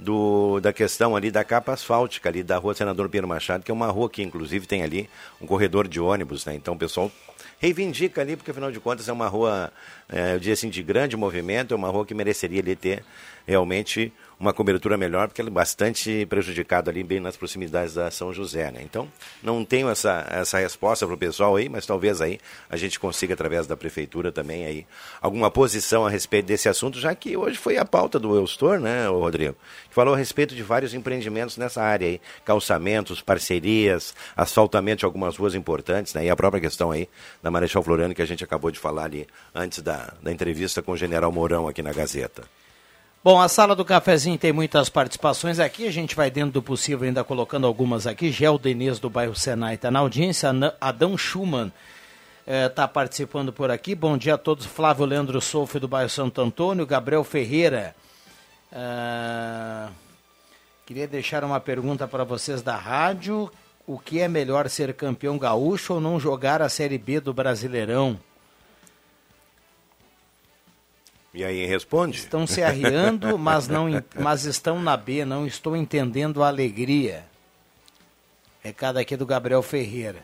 [0.04, 3.74] do, da questão ali da capa asfáltica ali da rua Senador Pinheiro Machado, que é
[3.74, 5.10] uma rua que inclusive tem ali
[5.42, 6.54] um corredor de ônibus, né?
[6.54, 7.12] Então o pessoal
[7.60, 9.72] reivindica ali, porque afinal de contas é uma rua,
[10.10, 13.06] é, eu diria assim, de grande movimento, é uma rua que mereceria ali ter
[13.46, 14.12] realmente
[14.44, 18.70] uma cobertura melhor, porque ela é bastante prejudicada ali bem nas proximidades da São José,
[18.72, 18.82] né?
[18.84, 19.08] Então,
[19.42, 22.40] não tenho essa, essa resposta para o pessoal aí, mas talvez aí
[22.70, 24.86] a gente consiga, através da prefeitura também aí,
[25.22, 29.08] alguma posição a respeito desse assunto, já que hoje foi a pauta do Eustor, né,
[29.08, 29.56] Rodrigo?
[29.88, 35.38] Que falou a respeito de vários empreendimentos nessa área aí, calçamentos, parcerias, asfaltamento de algumas
[35.38, 36.26] ruas importantes, né?
[36.26, 37.08] E a própria questão aí
[37.42, 39.26] da Marechal Floriano, que a gente acabou de falar ali
[39.56, 42.44] antes da, da entrevista com o General Mourão aqui na Gazeta.
[43.24, 47.08] Bom, a sala do cafezinho tem muitas participações aqui, a gente vai dentro do possível
[47.08, 48.30] ainda colocando algumas aqui.
[48.30, 48.60] Gel
[49.00, 50.52] do bairro Senai está na audiência,
[50.82, 51.72] Adão Schumann
[52.46, 53.96] está eh, participando por aqui.
[53.96, 57.96] Bom dia a todos, Flávio Leandro Soufe do bairro Santo Antônio, Gabriel Ferreira.
[58.74, 59.90] Uh,
[60.86, 63.50] queria deixar uma pergunta para vocês da rádio.
[63.88, 68.20] O que é melhor ser campeão gaúcho ou não jogar a Série B do Brasileirão?
[71.34, 72.20] E aí responde?
[72.20, 73.88] Estão se arriando, mas, não,
[74.20, 77.26] mas estão na B, não estou entendendo a alegria.
[78.62, 80.24] Recado aqui do Gabriel Ferreira.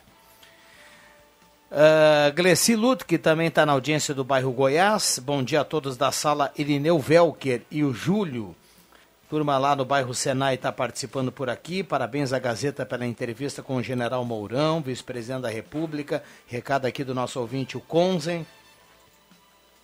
[1.72, 5.20] Uh, Gleci Luto, que também está na audiência do bairro Goiás.
[5.20, 8.56] Bom dia a todos da sala Irineu Velker e o Júlio.
[9.30, 11.84] Turma lá no bairro Senai está participando por aqui.
[11.84, 16.24] Parabéns à Gazeta pela entrevista com o general Mourão, vice-presidente da República.
[16.48, 18.46] Recado aqui do nosso ouvinte, o Conzen.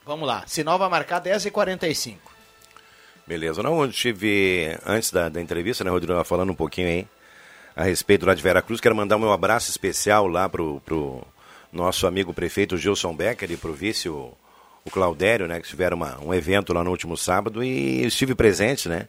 [0.05, 0.43] Vamos lá.
[0.45, 2.17] Sinal vai marcar 10h45.
[3.25, 3.63] Beleza.
[3.63, 7.07] Não, eu tive, antes da, da entrevista, né, Rodrigo, falando um pouquinho aí
[7.75, 8.79] a respeito lá de Veracruz.
[8.79, 11.23] Quero mandar um abraço especial lá pro, pro
[11.73, 14.31] nosso amigo prefeito Gilson Becker e pro vice, o,
[14.85, 18.87] o Claudério, né, que tiveram uma, um evento lá no último sábado e estive presente,
[18.87, 19.07] né?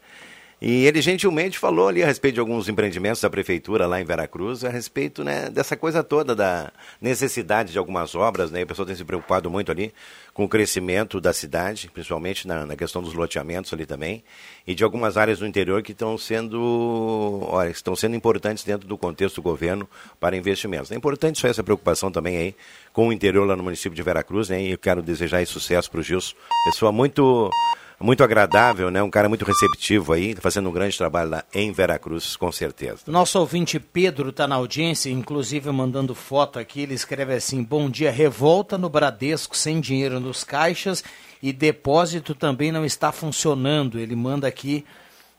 [0.58, 4.64] E ele gentilmente falou ali a respeito de alguns empreendimentos da prefeitura lá em Veracruz,
[4.64, 8.62] a respeito né, dessa coisa toda da necessidade de algumas obras, né?
[8.62, 9.92] O pessoal tem se preocupado muito ali
[10.32, 14.24] com o crescimento da cidade, principalmente na, na questão dos loteamentos ali também,
[14.66, 18.96] e de algumas áreas do interior que estão sendo, olha, estão sendo importantes dentro do
[18.96, 19.86] contexto do governo
[20.18, 20.90] para investimentos.
[20.90, 22.54] É importante só essa preocupação também aí
[22.94, 24.62] com o interior lá no município de Veracruz, né?
[24.62, 26.34] E eu quero desejar sucesso para o Gilson,
[26.64, 27.50] pessoa muito
[28.04, 29.02] muito agradável, né?
[29.02, 32.98] Um cara muito receptivo aí, fazendo um grande trabalho lá em Veracruz, com certeza.
[33.06, 36.82] Nosso ouvinte Pedro está na audiência, inclusive mandando foto aqui.
[36.82, 41.02] Ele escreve assim: Bom dia, revolta no Bradesco sem dinheiro nos caixas
[41.42, 43.98] e depósito também não está funcionando.
[43.98, 44.84] Ele manda aqui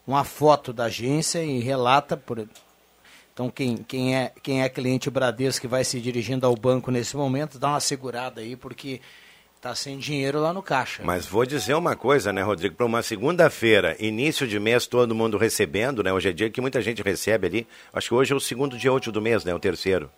[0.06, 2.48] uma foto da agência e relata por.
[3.34, 7.16] Então, quem, quem, é, quem é cliente Bradesco que vai se dirigindo ao banco nesse
[7.16, 9.00] momento, dá uma segurada aí, porque
[9.60, 11.02] Tá sem dinheiro lá no caixa.
[11.04, 12.76] Mas vou dizer uma coisa, né, Rodrigo?
[12.76, 16.14] Para uma segunda-feira, início de mês, todo mundo recebendo, né?
[16.14, 17.68] Hoje é dia que muita gente recebe ali.
[17.92, 19.54] Acho que hoje é o segundo dia útil do mês, né?
[19.54, 20.12] O terceiro.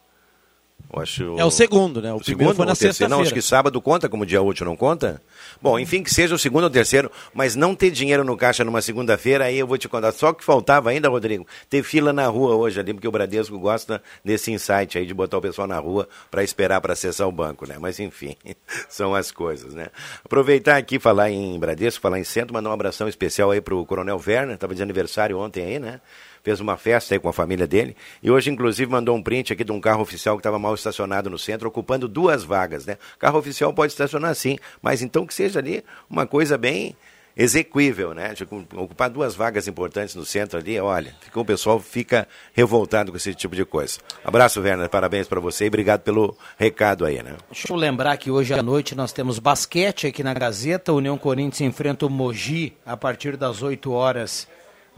[0.91, 1.37] Acho...
[1.37, 2.11] É o segundo, né?
[2.11, 3.09] O, o primeiro segundo, foi na sexta-feira.
[3.09, 5.21] Não, acho que sábado conta como dia útil, não conta?
[5.61, 8.81] Bom, enfim, que seja o segundo ou terceiro, mas não ter dinheiro no caixa numa
[8.81, 10.11] segunda-feira, aí eu vou te contar.
[10.11, 14.01] Só que faltava ainda, Rodrigo, ter fila na rua hoje ali, porque o Bradesco gosta
[14.25, 17.67] desse insight aí de botar o pessoal na rua para esperar para acessar o banco,
[17.67, 17.77] né?
[17.79, 18.35] Mas enfim,
[18.89, 19.87] são as coisas, né?
[20.25, 24.19] Aproveitar aqui, falar em Bradesco, falar em centro, mandar um abração especial aí pro Coronel
[24.25, 26.01] Werner, estava de aniversário ontem aí, né?
[26.49, 27.95] Fez uma festa aí com a família dele.
[28.23, 31.29] E hoje, inclusive, mandou um print aqui de um carro oficial que estava mal estacionado
[31.29, 32.97] no centro, ocupando duas vagas, né?
[33.19, 36.95] Carro oficial pode estacionar sim, mas então que seja ali uma coisa bem
[37.37, 38.33] exequível, né?
[38.33, 43.17] De ocupar duas vagas importantes no centro ali, olha, fica, o pessoal fica revoltado com
[43.17, 43.99] esse tipo de coisa.
[44.25, 47.35] Abraço, Werner, parabéns para você e obrigado pelo recado aí, né?
[47.51, 51.61] Deixa eu lembrar que hoje à noite nós temos basquete aqui na Gazeta, União Corinthians
[51.61, 54.47] enfrenta o Mogi a partir das 8 horas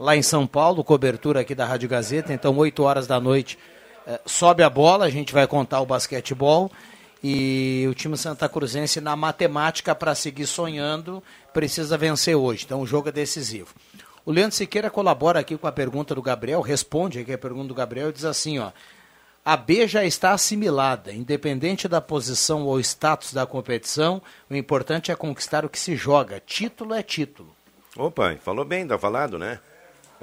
[0.02, 3.56] lá em São Paulo, cobertura aqui da Rádio Gazeta, então 8 horas da noite
[4.04, 6.72] eh, sobe a bola, a gente vai contar o basquetebol
[7.22, 11.22] e o time Santa Cruzense na matemática para seguir sonhando
[11.54, 12.64] precisa vencer hoje.
[12.64, 13.68] Então o jogo é decisivo.
[14.26, 17.74] O Leandro Siqueira colabora aqui com a pergunta do Gabriel, responde aqui a pergunta do
[17.74, 18.72] Gabriel e diz assim, ó:
[19.44, 25.14] a B já está assimilada, independente da posição ou status da competição, o importante é
[25.14, 26.42] conquistar o que se joga.
[26.44, 27.54] Título é título.
[27.96, 29.60] Opa, falou bem, tá falado, né?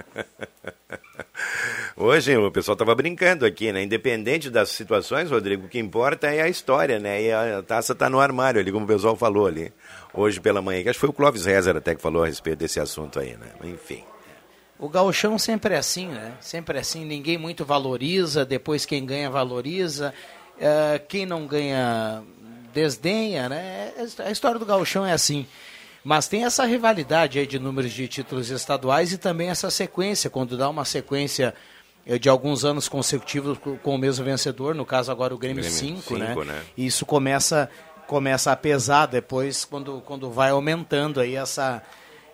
[1.95, 3.84] Hoje o pessoal estava brincando aqui, né?
[3.84, 7.22] Independente das situações, Rodrigo, o que importa é a história, né?
[7.22, 9.72] E a taça está no armário ali, como o pessoal falou ali,
[10.14, 10.82] hoje pela manhã.
[10.82, 13.47] Acho que foi o Clóvis Rezer até que falou a respeito desse assunto aí, né?
[13.64, 14.04] Enfim.
[14.78, 16.34] O gauchão sempre é assim, né?
[16.39, 20.14] Sempre é assim, ninguém muito valoriza, depois quem ganha valoriza,
[20.56, 22.24] uh, quem não ganha
[22.74, 23.91] desdenha, né?
[24.20, 25.45] A história do gauchão é assim.
[26.04, 30.58] Mas tem essa rivalidade aí de números de títulos estaduais e também essa sequência, quando
[30.58, 31.54] dá uma sequência
[32.06, 36.18] eh, de alguns anos consecutivos com o mesmo vencedor, no caso agora o Grêmio 5,
[36.18, 36.36] né?
[36.36, 36.62] né?
[36.78, 37.70] E isso começa
[38.08, 41.84] começa a pesar depois quando, quando vai aumentando aí essa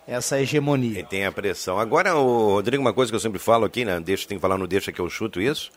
[0.08, 1.00] essa hegemonia.
[1.00, 1.80] E tem a pressão.
[1.80, 4.00] Agora, o Rodrigo, uma coisa que eu sempre falo aqui, né?
[4.00, 5.72] Deixa, tem que falar no Deixa que eu chuto isso.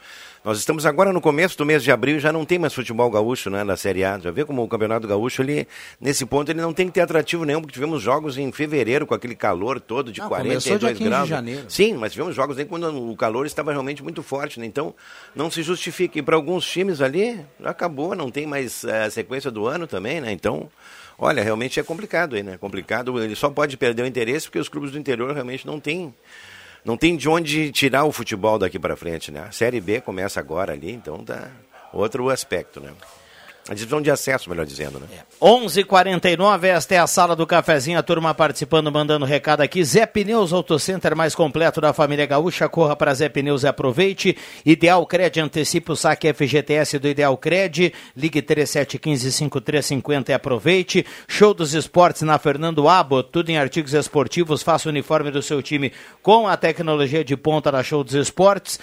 [0.49, 3.11] Nós estamos agora no começo do mês de abril e já não tem mais futebol
[3.11, 4.19] gaúcho né, na Série A.
[4.19, 5.69] Já vê como o Campeonato Gaúcho, ele,
[6.01, 9.13] nesse ponto, ele não tem que ter atrativo nenhum, porque tivemos jogos em fevereiro com
[9.13, 11.25] aquele calor todo de não, 42 graus.
[11.25, 11.65] De janeiro.
[11.69, 14.65] Sim, mas tivemos jogos aí quando o calor estava realmente muito forte, né?
[14.65, 14.95] Então,
[15.37, 16.19] não se justifica.
[16.19, 19.87] E para alguns times ali, já acabou, não tem mais a eh, sequência do ano
[19.87, 20.33] também, né?
[20.33, 20.71] Então,
[21.19, 22.57] olha, realmente é complicado aí, né?
[22.57, 23.23] Complicado.
[23.23, 26.15] Ele só pode perder o interesse porque os clubes do interior realmente não têm
[26.89, 29.45] não tem de onde tirar o futebol daqui para frente, né?
[29.47, 31.51] A Série B começa agora ali, então tá
[31.93, 32.91] outro aspecto, né?
[33.69, 35.07] A divisão de acesso, melhor dizendo, né?
[35.13, 35.19] É.
[35.45, 39.85] 11:49 esta é a sala do cafezinho, a turma participando, mandando recado aqui.
[39.85, 44.35] Zé Pneus Auto Center mais completo da família Gaúcha, corra para Zé Pneus e aproveite.
[44.65, 51.05] Ideal Cred, antecipe o saque FGTS do Ideal Cred, ligue 3715-5350 e aproveite.
[51.27, 55.63] Show dos esportes na Fernando Abbott, tudo em artigos esportivos, faça o uniforme do seu
[55.63, 55.93] time
[56.23, 58.81] com a tecnologia de ponta da Show dos Esportes.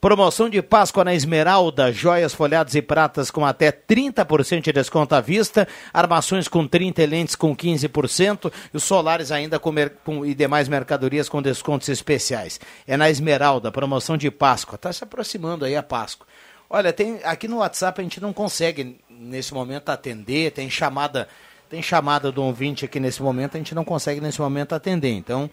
[0.00, 5.20] Promoção de Páscoa na Esmeralda, joias folhadas e pratas com até 30% de desconto à
[5.20, 9.74] vista, armações com 30 lentes com 15% e os solares ainda com,
[10.04, 12.60] com, e demais mercadorias com descontos especiais.
[12.86, 14.76] É na Esmeralda, promoção de Páscoa.
[14.76, 16.28] Está se aproximando aí a Páscoa.
[16.70, 21.26] Olha, tem aqui no WhatsApp a gente não consegue nesse momento atender, tem chamada,
[21.68, 25.10] tem chamada do ouvinte aqui nesse momento, a gente não consegue nesse momento atender.
[25.10, 25.50] Então,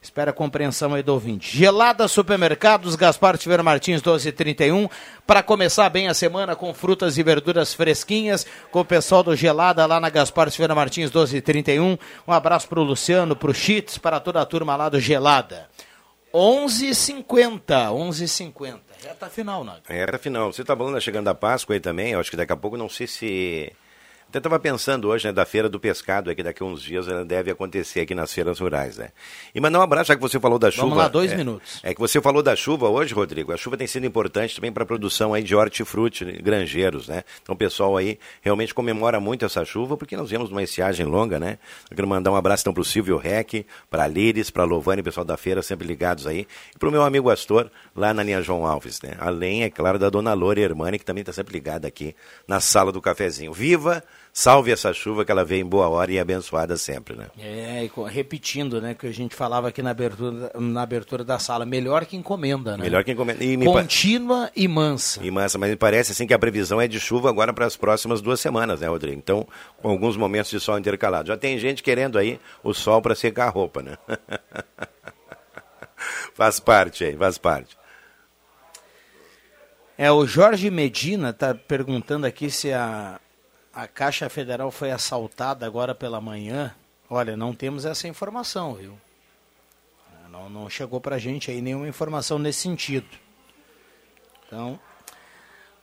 [0.00, 1.56] Espera a compreensão aí do ouvinte.
[1.56, 4.88] Gelada Supermercados, Gaspar Tiveiro Martins, 1231.
[5.26, 9.84] Para começar bem a semana com frutas e verduras fresquinhas, com o pessoal do Gelada
[9.84, 11.98] lá na Gaspar Tiveiro Martins, 1231.
[12.26, 15.68] Um abraço para o Luciano, para o Chits, para toda a turma lá do Gelada.
[16.32, 18.80] 11h50, 11h50.
[19.02, 19.82] Reta final, Nath.
[19.88, 20.52] Reta final.
[20.52, 22.76] Você está falando da chegando a Páscoa aí também, eu acho que daqui a pouco,
[22.76, 23.72] não sei se
[24.28, 27.24] até estava pensando hoje, né, da Feira do Pescado, que daqui a uns dias ela
[27.24, 29.10] deve acontecer aqui nas feiras rurais, né?
[29.54, 30.82] E mandar um abraço, já que você falou da chuva.
[30.82, 31.80] Vamos lá, dois é, minutos.
[31.82, 33.52] É que você falou da chuva hoje, Rodrigo.
[33.52, 37.22] A chuva tem sido importante também para a produção aí de hortifruti, granjeiros, né?
[37.40, 41.38] Então o pessoal aí realmente comemora muito essa chuva, porque nós vemos uma estiagem longa,
[41.38, 41.58] né?
[41.88, 44.66] Eu quero mandar um abraço então para o Silvio Rec, para a Liris, para a
[44.66, 46.48] Lovane, pessoal da feira, sempre ligados aí.
[46.74, 49.12] E para o meu amigo Astor, lá na linha João Alves, né?
[49.20, 52.14] Além, é claro, da dona Lore Hermani, que também está sempre ligada aqui
[52.48, 53.52] na sala do cafezinho.
[53.52, 54.02] Viva!
[54.38, 57.28] Salve essa chuva que ela veio em boa hora e abençoada sempre, né?
[57.38, 62.04] É, repetindo, né, que a gente falava aqui na abertura, na abertura da sala, melhor
[62.04, 62.82] que encomenda, né?
[62.84, 63.42] Melhor que encomenda.
[63.42, 64.52] E Contínua pa...
[64.54, 65.24] e mansa.
[65.24, 67.78] E mansa, mas me parece assim que a previsão é de chuva agora para as
[67.78, 69.16] próximas duas semanas, né, Rodrigo?
[69.16, 69.48] Então,
[69.80, 71.28] com alguns momentos de sol intercalado.
[71.28, 73.96] Já tem gente querendo aí o sol para secar a roupa, né?
[76.36, 77.74] faz parte aí, faz parte.
[79.96, 83.18] É, o Jorge Medina está perguntando aqui se a
[83.76, 86.74] a Caixa Federal foi assaltada agora pela manhã.
[87.10, 88.98] Olha, não temos essa informação, viu?
[90.32, 93.06] Não, não chegou para a gente aí nenhuma informação nesse sentido.
[94.46, 94.80] Então,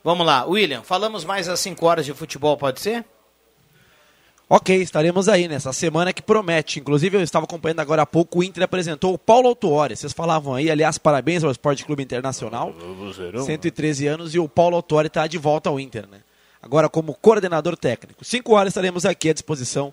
[0.02, 0.44] vamos lá.
[0.44, 3.04] William, falamos mais às 5 horas de futebol, pode ser?
[4.48, 6.80] Ok, estaremos aí nessa semana que promete.
[6.80, 9.96] Inclusive, eu estava acompanhando agora há pouco, o Inter apresentou o Paulo Autuori.
[9.96, 12.74] Vocês falavam aí, aliás, parabéns ao Esporte Clube Internacional.
[13.46, 16.22] 113 anos e o Paulo Autuori está de volta ao Inter, né?
[16.64, 18.24] Agora como coordenador técnico.
[18.24, 19.92] Cinco horas estaremos aqui à disposição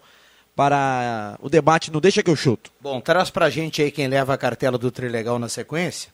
[0.55, 2.72] para o debate no Deixa que eu chuto.
[2.80, 6.11] Bom, traz pra gente aí quem leva a cartela do Trilegal na sequência.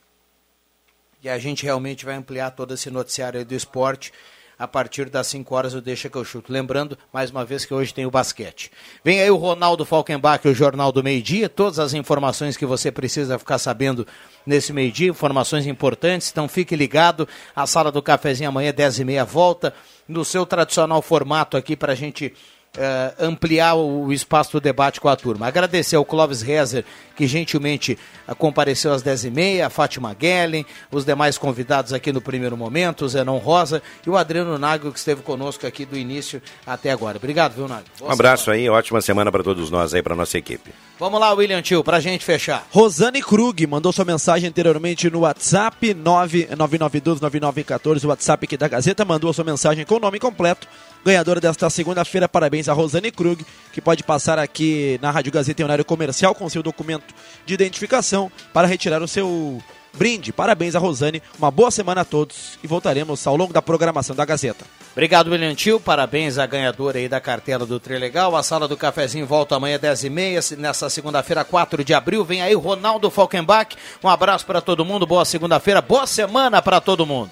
[1.24, 4.12] E a gente realmente vai ampliar todo esse noticiário do esporte
[4.58, 6.51] a partir das 5 horas do Deixa que eu chuto.
[6.51, 8.72] Lembrando, mais uma vez, que hoje tem o basquete.
[9.03, 12.91] Vem aí o Ronaldo Falkenbach, o Jornal do Meio Dia, todas as informações que você
[12.91, 14.08] precisa ficar sabendo
[14.45, 19.03] nesse meio dia, informações importantes, então fique ligado, a sala do cafezinho amanhã, 10 e
[19.03, 19.74] meia, volta,
[20.08, 22.34] no seu tradicional formato aqui para a gente
[22.78, 25.47] eh, ampliar o, espaço do debate com a turma.
[25.47, 27.97] Agradecer ao Clóvis Rezer, que gentilmente
[28.28, 33.09] uh, compareceu às 10h30, a Fátima Guellen, os demais convidados aqui no primeiro momento, o
[33.09, 37.17] Zenon Rosa e o Adriano Nagel, que esteve conosco aqui do início até agora.
[37.17, 37.86] Obrigado, viu, Nagel?
[37.99, 40.71] Um abraço aí, ótima semana para todos nós aí, para nossa equipe.
[40.99, 42.67] Vamos lá, William Tio, para a gente fechar.
[42.69, 49.32] Rosane Krug mandou sua mensagem anteriormente no WhatsApp 999129914, o WhatsApp aqui da Gazeta, mandou
[49.32, 50.67] a sua mensagem com o nome completo
[51.06, 52.28] ganhadora desta segunda-feira.
[52.28, 56.50] Parabéns a Rosane Krug, que pode passar aqui na Rádio Gazeta em horário comercial com
[56.50, 57.14] seu documento
[57.45, 59.62] de identificação para retirar o seu
[59.98, 60.32] brinde.
[60.32, 64.24] Parabéns a Rosane, uma boa semana a todos e voltaremos ao longo da programação da
[64.26, 64.66] Gazeta.
[64.91, 65.56] Obrigado, William.
[65.84, 68.36] Parabéns à ganhadora aí da cartela do Trilegal.
[68.36, 72.24] A sala do cafezinho volta amanhã 10h30, nessa segunda-feira, 4 de abril.
[72.24, 73.76] Vem aí Ronaldo Falkenbach.
[74.04, 77.32] Um abraço para todo mundo, boa segunda-feira, boa semana para todo mundo.